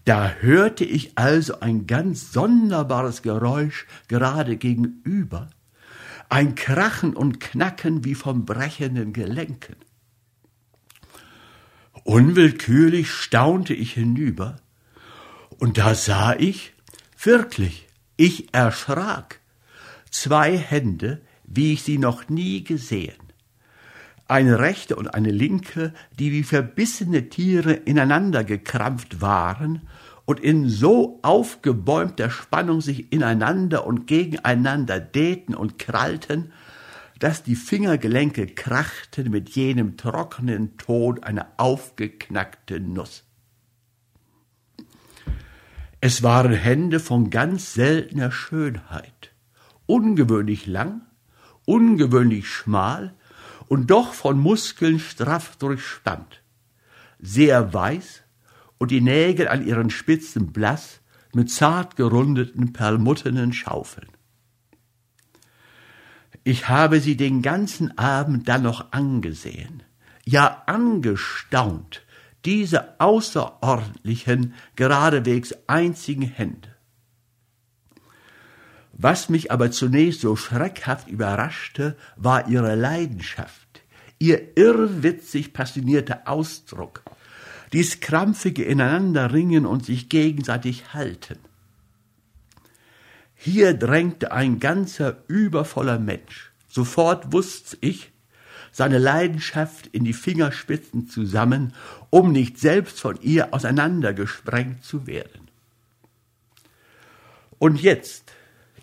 [0.04, 5.50] da hörte ich also ein ganz sonderbares Geräusch gerade gegenüber,
[6.28, 9.76] ein Krachen und Knacken wie vom brechenden Gelenken.
[12.08, 14.56] Unwillkürlich staunte ich hinüber,
[15.58, 16.72] und da sah ich,
[17.22, 17.86] wirklich,
[18.16, 19.40] ich erschrak,
[20.10, 23.18] zwei Hände, wie ich sie noch nie gesehen.
[24.26, 29.82] Eine rechte und eine linke, die wie verbissene Tiere ineinander gekrampft waren
[30.24, 36.52] und in so aufgebäumter Spannung sich ineinander und gegeneinander dehnten und krallten,
[37.18, 43.24] dass die Fingergelenke krachten mit jenem trockenen Ton einer aufgeknackten Nuss.
[46.00, 49.32] Es waren Hände von ganz seltener Schönheit,
[49.86, 51.02] ungewöhnlich lang,
[51.64, 53.14] ungewöhnlich schmal
[53.66, 56.42] und doch von Muskeln straff durchspannt,
[57.18, 58.22] sehr weiß
[58.78, 61.00] und die Nägel an ihren Spitzen blass
[61.34, 64.08] mit zart gerundeten perlmuttenen Schaufeln.
[66.50, 69.82] Ich habe sie den ganzen Abend dann noch angesehen,
[70.24, 72.06] ja angestaunt,
[72.46, 76.74] diese außerordentlichen, geradewegs einzigen Hände.
[78.94, 83.82] Was mich aber zunächst so schreckhaft überraschte, war ihre Leidenschaft,
[84.18, 87.02] ihr irrwitzig passionierter Ausdruck,
[87.74, 91.40] dies krampfige Ineinanderringen und sich gegenseitig halten.
[93.40, 96.50] Hier drängte ein ganzer übervoller Mensch.
[96.68, 98.10] Sofort wusste ich,
[98.72, 101.72] seine Leidenschaft in die Fingerspitzen zusammen,
[102.10, 105.48] um nicht selbst von ihr auseinandergesprengt zu werden.
[107.60, 108.32] Und jetzt,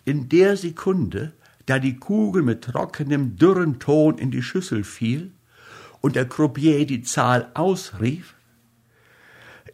[0.05, 1.33] in der Sekunde,
[1.65, 5.33] da die Kugel mit trockenem, dürren Ton in die Schüssel fiel
[5.99, 8.34] und der Croupier die Zahl ausrief,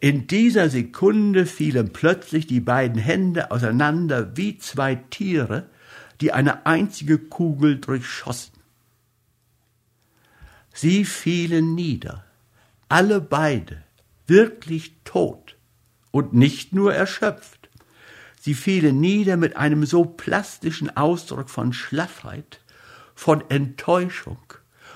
[0.00, 5.68] in dieser Sekunde fielen plötzlich die beiden Hände auseinander wie zwei Tiere,
[6.20, 8.52] die eine einzige Kugel durchschossen.
[10.72, 12.24] Sie fielen nieder,
[12.88, 13.82] alle beide,
[14.26, 15.56] wirklich tot
[16.10, 17.68] und nicht nur erschöpft.
[18.40, 22.60] Sie fielen nieder mit einem so plastischen Ausdruck von Schlaffheit,
[23.14, 24.38] von Enttäuschung,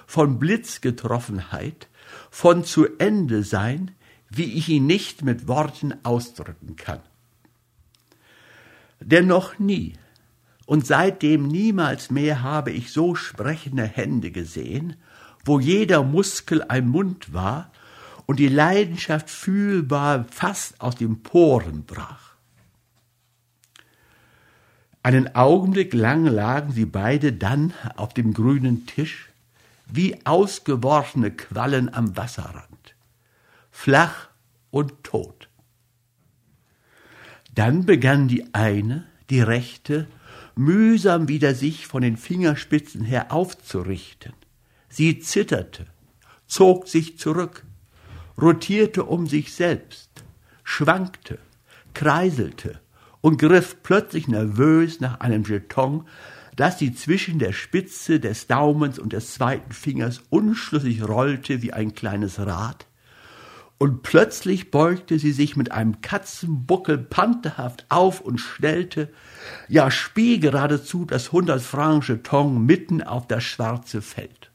[0.07, 1.89] von Blitzgetroffenheit,
[2.31, 3.96] von zu Ende sein,
[4.31, 7.01] wie ich ihn nicht mit Worten ausdrücken kann.
[9.01, 9.95] Denn noch nie
[10.67, 14.97] und seitdem niemals mehr habe ich so sprechende Hände gesehen,
[15.45, 17.71] wo jeder Muskel ein Mund war
[18.27, 22.35] und die Leidenschaft fühlbar fast aus den Poren brach.
[25.05, 29.31] Einen Augenblick lang lagen sie beide dann auf dem grünen Tisch,
[29.87, 32.76] wie ausgeworfene Quallen am Wasserrand,
[33.77, 34.31] flach
[34.71, 35.51] und tot.
[37.55, 40.09] Dann begann die eine, die rechte,
[40.57, 44.33] mühsam wieder sich von den Fingerspitzen her aufzurichten.
[44.89, 45.87] Sie zitterte,
[46.47, 47.65] zog sich zurück,
[48.41, 50.11] rotierte um sich selbst,
[50.65, 51.39] schwankte,
[51.93, 52.81] kreiselte,
[53.21, 56.09] und griff plötzlich nervös nach einem Jeton,
[56.57, 61.95] das sie zwischen der Spitze des Daumens und des zweiten Fingers unschlüssig rollte wie ein
[61.95, 62.87] kleines Rad,
[63.79, 69.13] und plötzlich beugte sie sich mit einem Katzenbuckel pantherhaft auf und stellte,
[69.69, 74.51] ja spie geradezu das hundert Franc Jeton mitten auf das schwarze Feld.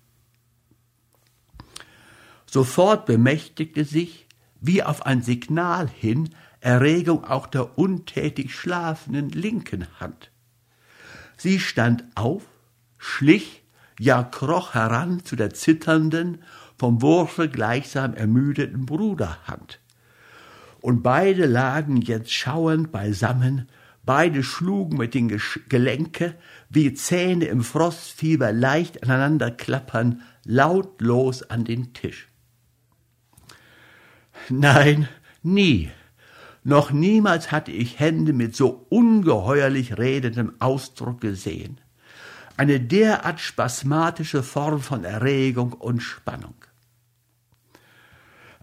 [2.47, 4.27] Sofort bemächtigte sich,
[4.59, 10.31] wie auf ein Signal hin, Erregung auch der untätig schlafenden linken Hand.
[11.37, 12.43] Sie stand auf,
[12.97, 13.63] schlich,
[13.99, 16.43] ja kroch heran zu der zitternden,
[16.81, 19.79] vom Wurfe gleichsam ermüdeten Bruderhand.
[20.81, 23.69] Und beide lagen jetzt schauernd beisammen,
[24.03, 26.33] beide schlugen mit den Gelenke,
[26.71, 32.29] wie Zähne im Frostfieber leicht aneinander klappern, lautlos an den Tisch.
[34.49, 35.07] Nein,
[35.43, 35.91] nie,
[36.63, 41.79] noch niemals hatte ich Hände mit so ungeheuerlich redendem Ausdruck gesehen.
[42.57, 46.55] Eine derart spasmatische Form von Erregung und Spannung.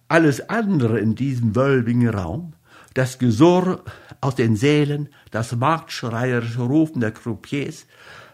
[0.09, 2.55] Alles andere in diesem wölbigen Raum,
[2.95, 3.85] das Gesurr
[4.23, 7.87] aus den Sälen, das marktschreierische Rufen der Croupiers,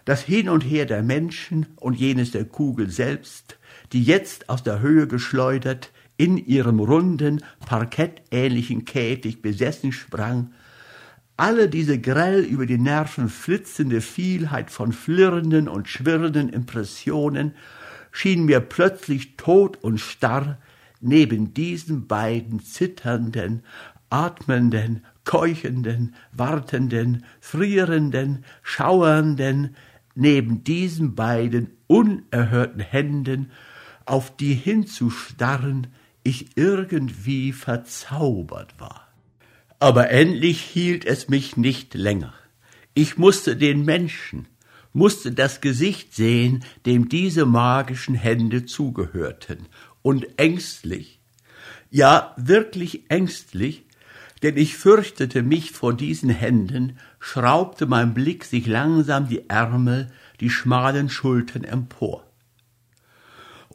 [0.04, 3.58] das Hin und Her der Menschen und jenes der Kugel selbst,
[3.92, 10.52] die jetzt aus der Höhe geschleudert in ihrem runden, parkettähnlichen Käfig besessen sprang,
[11.36, 17.56] alle diese grell über die Nerven flitzende Vielheit von flirrenden und schwirrenden Impressionen
[18.12, 20.58] schien mir plötzlich tot und starr
[21.04, 23.62] neben diesen beiden zitternden,
[24.10, 29.76] atmenden, keuchenden, wartenden, frierenden, schauernden,
[30.14, 33.50] neben diesen beiden unerhörten Händen,
[34.06, 35.88] auf die hinzustarren,
[36.22, 39.08] ich irgendwie verzaubert war.
[39.78, 42.32] Aber endlich hielt es mich nicht länger.
[42.94, 44.46] Ich musste den Menschen,
[44.92, 49.66] musste das Gesicht sehen, dem diese magischen Hände zugehörten,
[50.04, 51.18] und ängstlich,
[51.90, 53.86] ja wirklich ängstlich,
[54.42, 60.50] denn ich fürchtete mich vor diesen Händen, schraubte mein Blick sich langsam die Ärmel, die
[60.50, 62.30] schmalen Schultern empor.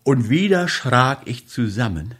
[0.03, 2.13] Und wieder schrak ich zusammen,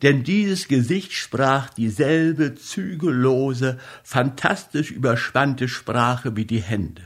[0.00, 7.02] denn dieses Gesicht sprach dieselbe zügellose, fantastisch überspannte Sprache wie die Hände.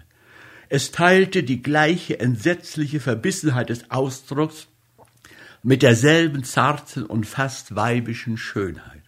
[0.68, 4.68] Es teilte die gleiche entsetzliche Verbissenheit des Ausdrucks
[5.66, 9.02] mit derselben zarten und fast weibischen Schönheit.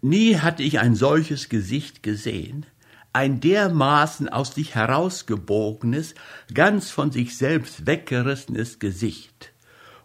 [0.00, 2.64] Nie hatte ich ein solches Gesicht gesehen,
[3.12, 6.14] ein dermaßen aus sich herausgebogenes,
[6.54, 9.52] ganz von sich selbst weggerissenes Gesicht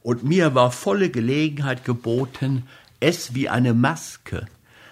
[0.02, 2.68] und mir war volle Gelegenheit geboten,
[3.00, 4.46] es wie eine Maske,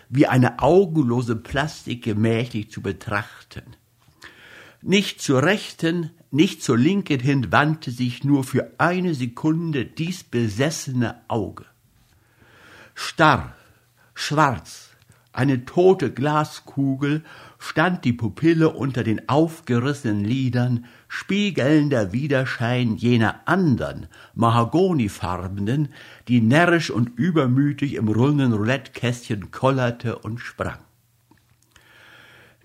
[0.08, 3.76] wie eine augenlose Plastik gemächlich zu betrachten.
[4.82, 11.21] Nicht zur rechten, nicht zur linken hin wandte sich nur für eine Sekunde dies besessene
[11.27, 11.65] Auge.
[12.95, 13.55] Starr,
[14.13, 14.89] schwarz,
[15.34, 17.23] eine tote Glaskugel,
[17.57, 25.89] stand die Pupille unter den aufgerissenen Lidern, spiegelnder Widerschein jener andern, mahagonifarbenen,
[26.27, 30.80] die närrisch und übermütig im runden Roulettekästchen kollerte und sprang.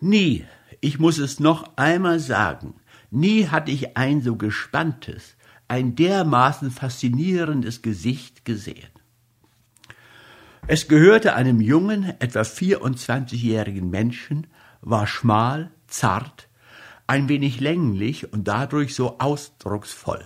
[0.00, 0.44] Nie,
[0.84, 2.74] ich muss es noch einmal sagen,
[3.10, 5.34] nie hatte ich ein so gespanntes,
[5.66, 8.90] ein dermaßen faszinierendes Gesicht gesehen.
[10.66, 14.46] Es gehörte einem jungen, etwa 24-jährigen Menschen,
[14.82, 16.48] war schmal, zart,
[17.06, 20.22] ein wenig länglich und dadurch so ausdrucksvoll.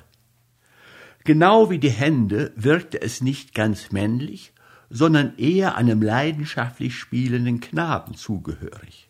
[1.22, 4.52] Genau wie die Hände wirkte es nicht ganz männlich,
[4.90, 9.07] sondern eher einem leidenschaftlich spielenden Knaben zugehörig.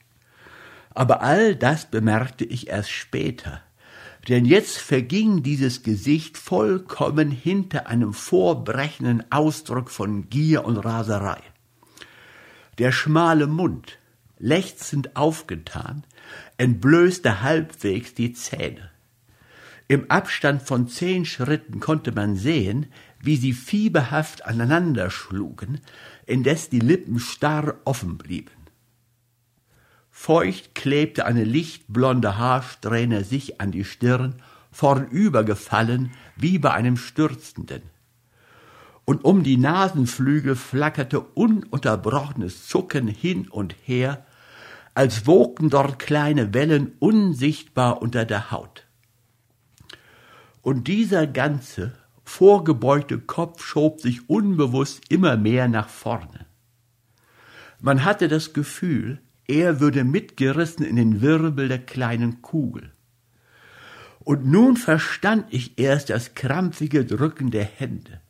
[0.98, 3.62] Aber all das bemerkte ich erst später,
[4.28, 11.40] denn jetzt verging dieses Gesicht vollkommen hinter einem vorbrechenden Ausdruck von Gier und Raserei.
[12.78, 14.00] Der schmale Mund,
[14.40, 16.02] lechzend aufgetan,
[16.56, 18.90] entblößte halbwegs die Zähne.
[19.86, 22.86] Im Abstand von zehn Schritten konnte man sehen,
[23.22, 25.80] wie sie fieberhaft aneinander schlugen,
[26.26, 28.57] indes die Lippen starr offen blieben.
[30.20, 34.34] Feucht klebte eine lichtblonde Haarsträhne sich an die Stirn,
[34.72, 37.82] vornübergefallen wie bei einem Stürzenden.
[39.04, 44.26] Und um die Nasenflügel flackerte ununterbrochenes Zucken hin und her,
[44.92, 48.88] als wogten dort kleine Wellen unsichtbar unter der Haut.
[50.62, 51.92] Und dieser ganze,
[52.24, 56.44] vorgebeugte Kopf schob sich unbewusst immer mehr nach vorne.
[57.80, 62.92] Man hatte das Gefühl, er würde mitgerissen in den Wirbel der kleinen Kugel.
[64.20, 68.20] Und nun verstand ich erst das krampfige Drücken der Hände.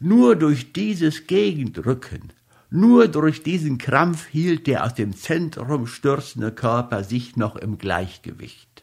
[0.00, 2.32] Nur durch dieses Gegendrücken,
[2.70, 8.82] nur durch diesen Krampf hielt der aus dem Zentrum stürzende Körper sich noch im Gleichgewicht.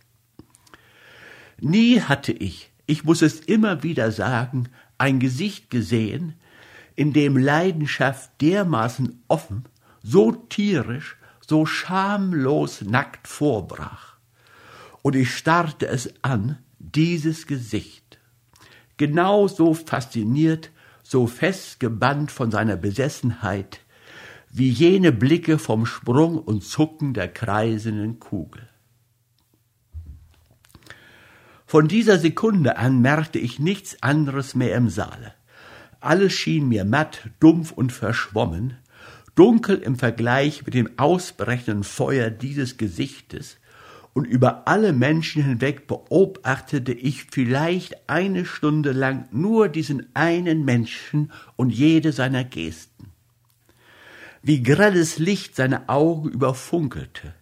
[1.59, 6.35] Nie hatte ich, ich muss es immer wieder sagen, ein Gesicht gesehen,
[6.95, 9.65] in dem Leidenschaft dermaßen offen,
[10.01, 11.17] so tierisch,
[11.49, 14.17] so schamlos nackt vorbrach.
[15.01, 18.19] Und ich starrte es an, dieses Gesicht.
[18.97, 20.69] Genau so fasziniert,
[21.01, 23.79] so festgebannt von seiner Besessenheit,
[24.51, 28.67] wie jene Blicke vom Sprung und Zucken der kreisenden Kugel.
[31.65, 35.33] Von dieser Sekunde an merkte ich nichts anderes mehr im Saale.
[35.99, 38.77] Alles schien mir matt, dumpf und verschwommen,
[39.39, 43.55] dunkel im Vergleich mit dem ausbrechenden Feuer dieses Gesichtes,
[44.13, 51.31] und über alle Menschen hinweg beobachtete ich vielleicht eine Stunde lang nur diesen einen Menschen
[51.55, 53.11] und jede seiner Gesten.
[54.41, 57.33] Wie grelles Licht seine Augen überfunkelte,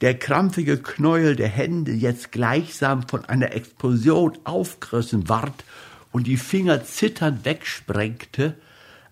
[0.00, 5.64] der krampfige Knäuel der Hände jetzt gleichsam von einer Explosion aufgerissen ward
[6.12, 8.54] und die Finger zitternd wegsprengte,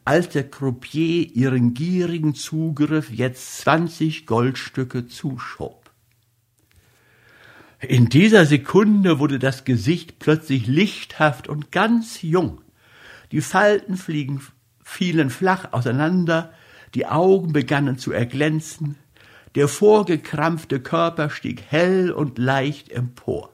[0.05, 5.91] als der Croupier ihren gierigen Zugriff jetzt zwanzig Goldstücke zuschob.
[7.81, 12.61] In dieser Sekunde wurde das Gesicht plötzlich lichthaft und ganz jung.
[13.33, 14.41] Die Falten fliegen,
[14.83, 16.53] fielen flach auseinander,
[16.95, 18.97] die Augen begannen zu erglänzen,
[19.55, 23.51] der vorgekrampfte Körper stieg hell und leicht empor.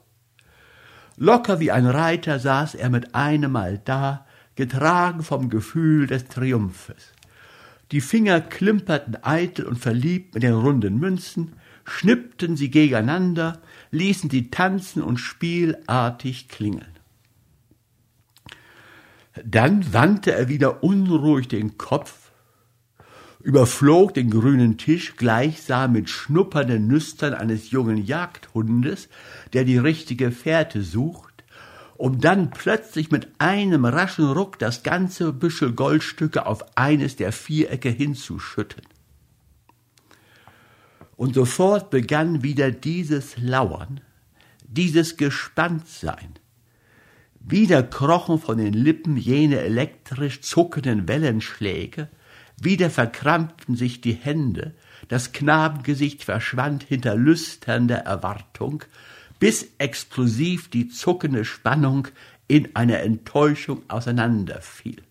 [1.16, 4.26] Locker wie ein Reiter saß er mit einem Mal da,
[4.60, 7.14] getragen vom Gefühl des Triumphes.
[7.92, 11.54] Die Finger klimperten eitel und verliebt mit den runden Münzen,
[11.86, 16.94] schnippten sie gegeneinander, ließen sie tanzen und spielartig klingeln.
[19.42, 22.30] Dann wandte er wieder unruhig den Kopf,
[23.42, 29.08] überflog den grünen Tisch gleichsam mit schnuppernden Nüstern eines jungen Jagdhundes,
[29.54, 31.29] der die richtige Fährte sucht,
[32.00, 37.90] um dann plötzlich mit einem raschen Ruck das ganze Büschel Goldstücke auf eines der Vierecke
[37.90, 38.80] hinzuschütten.
[41.16, 44.00] Und sofort begann wieder dieses Lauern,
[44.66, 46.38] dieses Gespanntsein.
[47.38, 52.08] Wieder krochen von den Lippen jene elektrisch zuckenden Wellenschläge,
[52.58, 54.74] wieder verkrampften sich die Hände,
[55.08, 58.84] das Knabengesicht verschwand hinter lüsternder Erwartung,
[59.40, 62.06] bis explosiv die zuckende Spannung
[62.46, 65.02] in einer Enttäuschung auseinanderfiel.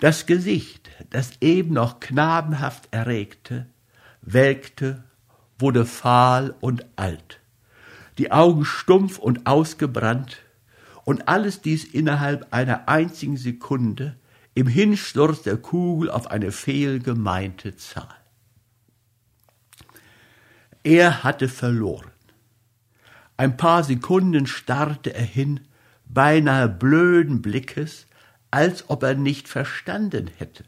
[0.00, 3.66] Das Gesicht, das eben noch knabenhaft erregte,
[4.22, 5.04] welkte,
[5.58, 7.40] wurde fahl und alt,
[8.16, 10.38] die Augen stumpf und ausgebrannt,
[11.04, 14.16] und alles dies innerhalb einer einzigen Sekunde,
[14.54, 18.14] im Hinsturz der Kugel auf eine fehlgemeinte Zahl.
[20.82, 22.09] Er hatte verloren.
[23.40, 25.60] Ein paar Sekunden starrte er hin,
[26.04, 28.06] beinahe blöden Blickes,
[28.50, 30.64] als ob er nicht verstanden hätte.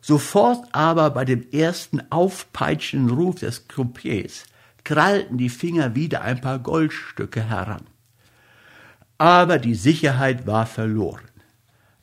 [0.00, 4.44] Sofort aber bei dem ersten aufpeitschenden Ruf des Croupiers
[4.84, 7.82] krallten die Finger wieder ein paar Goldstücke heran.
[9.18, 11.28] Aber die Sicherheit war verloren.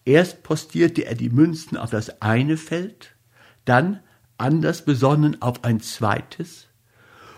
[0.03, 3.15] Erst postierte er die Münzen auf das eine Feld,
[3.63, 4.01] dann,
[4.37, 6.66] anders besonnen, auf ein zweites,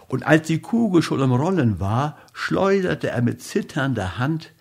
[0.10, 4.54] und als die Kugel schon im Rollen war, schleuderte er mit zitternder Hand,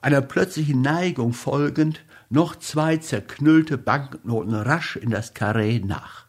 [0.00, 6.26] einer plötzlichen Neigung folgend, noch zwei zerknüllte Banknoten rasch in das Karree nach.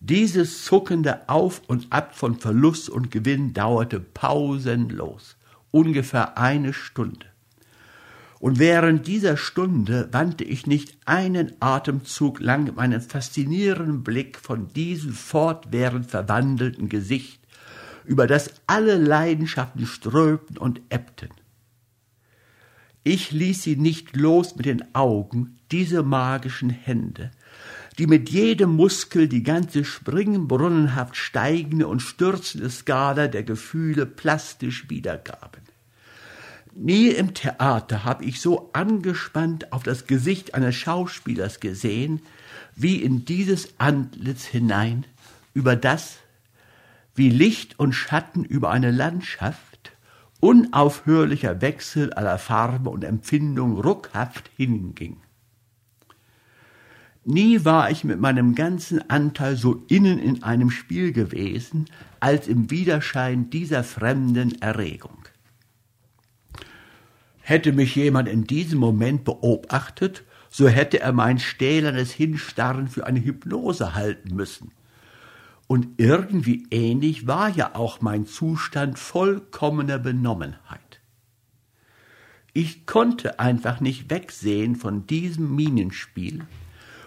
[0.00, 5.36] Dieses zuckende Auf und Ab von Verlust und Gewinn dauerte pausenlos,
[5.70, 7.26] ungefähr eine Stunde.
[8.38, 15.12] Und während dieser Stunde wandte ich nicht einen Atemzug lang meinen faszinierenden Blick von diesem
[15.12, 17.40] fortwährend verwandelten Gesicht,
[18.04, 21.30] über das alle Leidenschaften strömten und ebbten.
[23.02, 27.30] Ich ließ sie nicht los mit den Augen, diese magischen Hände,
[27.98, 35.65] die mit jedem Muskel die ganze springbrunnenhaft steigende und stürzende Skala der Gefühle plastisch wiedergaben.
[36.78, 42.20] Nie im Theater habe ich so angespannt auf das Gesicht eines Schauspielers gesehen,
[42.74, 45.06] wie in dieses Antlitz hinein,
[45.54, 46.18] über das,
[47.14, 49.92] wie Licht und Schatten über eine Landschaft,
[50.40, 55.16] unaufhörlicher Wechsel aller Farbe und Empfindung ruckhaft hinging.
[57.24, 61.86] Nie war ich mit meinem ganzen Anteil so innen in einem Spiel gewesen,
[62.20, 65.25] als im Widerschein dieser fremden Erregung.
[67.48, 73.22] Hätte mich jemand in diesem Moment beobachtet, so hätte er mein stählernes Hinstarren für eine
[73.22, 74.72] Hypnose halten müssen.
[75.68, 81.00] Und irgendwie ähnlich war ja auch mein Zustand vollkommener Benommenheit.
[82.52, 86.40] Ich konnte einfach nicht wegsehen von diesem Minenspiel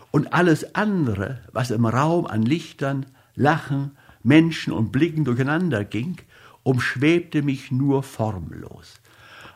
[0.10, 6.16] und alles andere, was im Raum an Lichtern, Lachen, Menschen und Blicken durcheinander ging,
[6.64, 9.02] umschwebte mich nur formlos.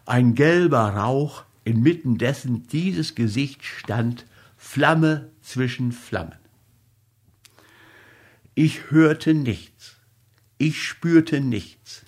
[0.06, 4.26] Ein gelber Rauch, inmitten dessen dieses Gesicht stand,
[4.58, 6.36] Flamme zwischen Flammen.
[8.54, 9.96] Ich hörte nichts.
[10.58, 12.04] Ich spürte nichts.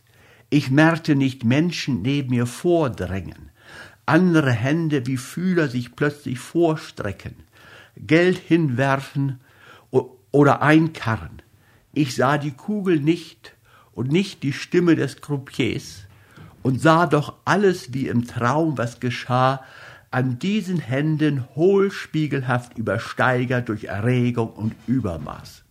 [0.49, 3.49] Ich merkte nicht Menschen neben mir vordrängen,
[4.05, 7.35] andere Hände wie Fühler sich plötzlich vorstrecken,
[7.97, 9.39] Geld hinwerfen
[10.31, 11.41] oder einkarren.
[11.93, 13.55] Ich sah die Kugel nicht
[13.93, 16.04] und nicht die Stimme des Croupiers
[16.65, 19.63] und sah doch alles wie im Traum, was geschah,
[20.09, 25.61] an diesen Händen hohlspiegelhaft übersteigert durch Erregung und Übermaß.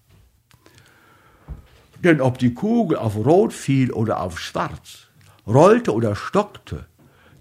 [2.05, 5.09] Denn ob die Kugel auf Rot fiel oder auf Schwarz,
[5.49, 6.87] rollte oder stockte,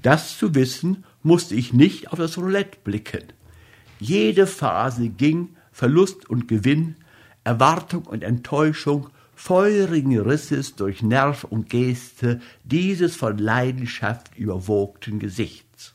[0.01, 3.33] das zu wissen, musste ich nicht auf das Roulette blicken.
[3.99, 6.95] Jede Phase ging, Verlust und Gewinn,
[7.43, 9.11] Erwartung und Enttäuschung,
[9.43, 15.93] feurigen Risses durch Nerv und Geste dieses von Leidenschaft überwogten Gesichts.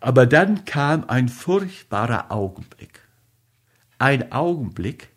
[0.00, 3.06] Aber dann kam ein furchtbarer Augenblick
[3.98, 5.08] ein Augenblick,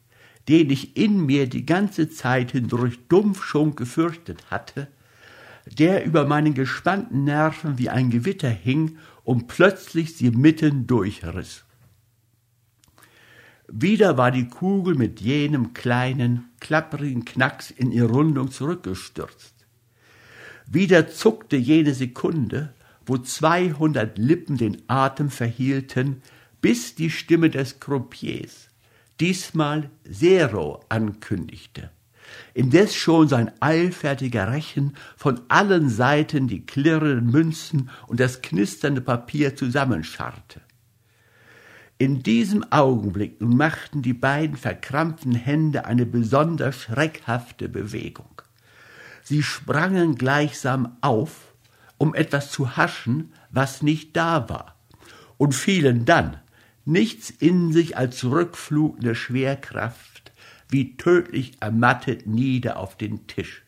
[0.48, 4.88] den ich in mir die ganze Zeit hindurch dumpf schon gefürchtet hatte,
[5.66, 11.66] der über meinen gespannten Nerven wie ein Gewitter hing und plötzlich sie mitten durchriss.
[13.72, 19.54] Wieder war die Kugel mit jenem kleinen, klapprigen Knacks in ihr Rundung zurückgestürzt.
[20.66, 22.74] Wieder zuckte jene Sekunde,
[23.06, 26.22] wo zweihundert Lippen den Atem verhielten,
[26.62, 28.70] bis die Stimme des Croupiers
[29.20, 31.92] diesmal Zero ankündigte,
[32.54, 39.56] indes schon sein eilfertiger Rechen von allen Seiten die klirrenden Münzen und das knisternde Papier
[39.56, 40.62] zusammenscharrte.
[42.02, 48.42] In diesem Augenblick machten die beiden verkrampften Hände eine besonders schreckhafte Bewegung.
[49.22, 51.54] Sie sprangen gleichsam auf,
[51.98, 54.78] um etwas zu haschen, was nicht da war,
[55.38, 56.38] und fielen dann,
[56.86, 60.32] nichts in sich als zurückflutende Schwerkraft,
[60.70, 63.64] wie tödlich ermattet nieder auf den Tisch.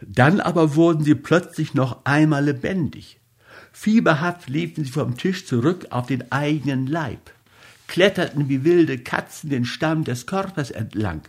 [0.00, 3.17] Dann aber wurden sie plötzlich noch einmal lebendig.
[3.80, 7.30] Fieberhaft liefen sie vom Tisch zurück auf den eigenen Leib,
[7.86, 11.20] kletterten wie wilde Katzen den Stamm des Körpers entlang,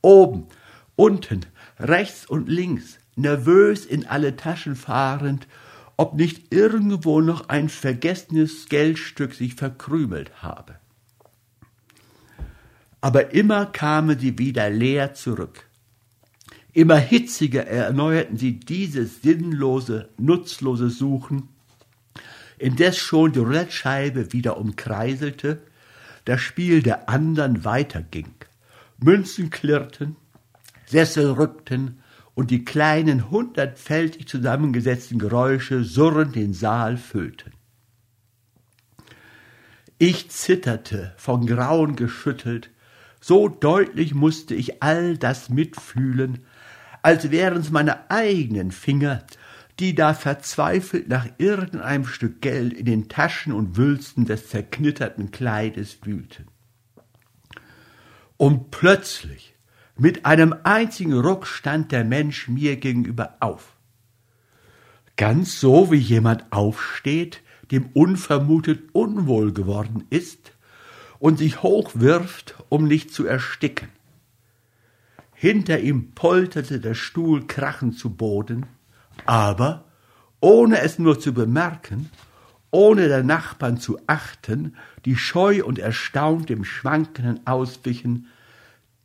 [0.00, 0.46] oben,
[0.94, 1.40] unten,
[1.80, 5.48] rechts und links, nervös in alle Taschen fahrend,
[5.96, 10.76] ob nicht irgendwo noch ein vergessenes Geldstück sich verkrümelt habe.
[13.00, 15.66] Aber immer kamen sie wieder leer zurück.
[16.72, 21.48] Immer hitziger erneuerten sie dieses sinnlose, nutzlose Suchen,
[22.60, 25.62] indes schon die Roulettescheibe wieder umkreiselte,
[26.26, 28.34] das Spiel der andern weiterging.
[28.98, 30.16] Münzen klirrten,
[30.86, 32.00] Sessel rückten
[32.34, 37.52] und die kleinen hundertfältig zusammengesetzten Geräusche surrend den Saal füllten.
[39.96, 42.70] Ich zitterte, von Grauen geschüttelt,
[43.20, 46.40] so deutlich musste ich all das mitfühlen,
[47.02, 49.24] als wären's meine eigenen Finger,
[49.80, 55.98] die da verzweifelt nach irgendeinem Stück Geld in den Taschen und Wülsten des zerknitterten Kleides
[56.02, 56.46] wühlten.
[58.36, 59.54] Und plötzlich,
[59.96, 63.76] mit einem einzigen Ruck stand der Mensch mir gegenüber auf.
[65.16, 70.52] Ganz so wie jemand aufsteht, dem unvermutet unwohl geworden ist
[71.18, 73.88] und sich hochwirft, um nicht zu ersticken.
[75.34, 78.66] Hinter ihm polterte der Stuhl krachend zu Boden,
[79.26, 79.84] aber,
[80.40, 82.10] ohne es nur zu bemerken,
[82.70, 88.28] ohne der Nachbarn zu achten, die scheu und erstaunt dem Schwankenden auswichen,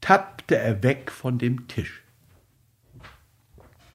[0.01, 2.04] tappte er weg von dem Tisch.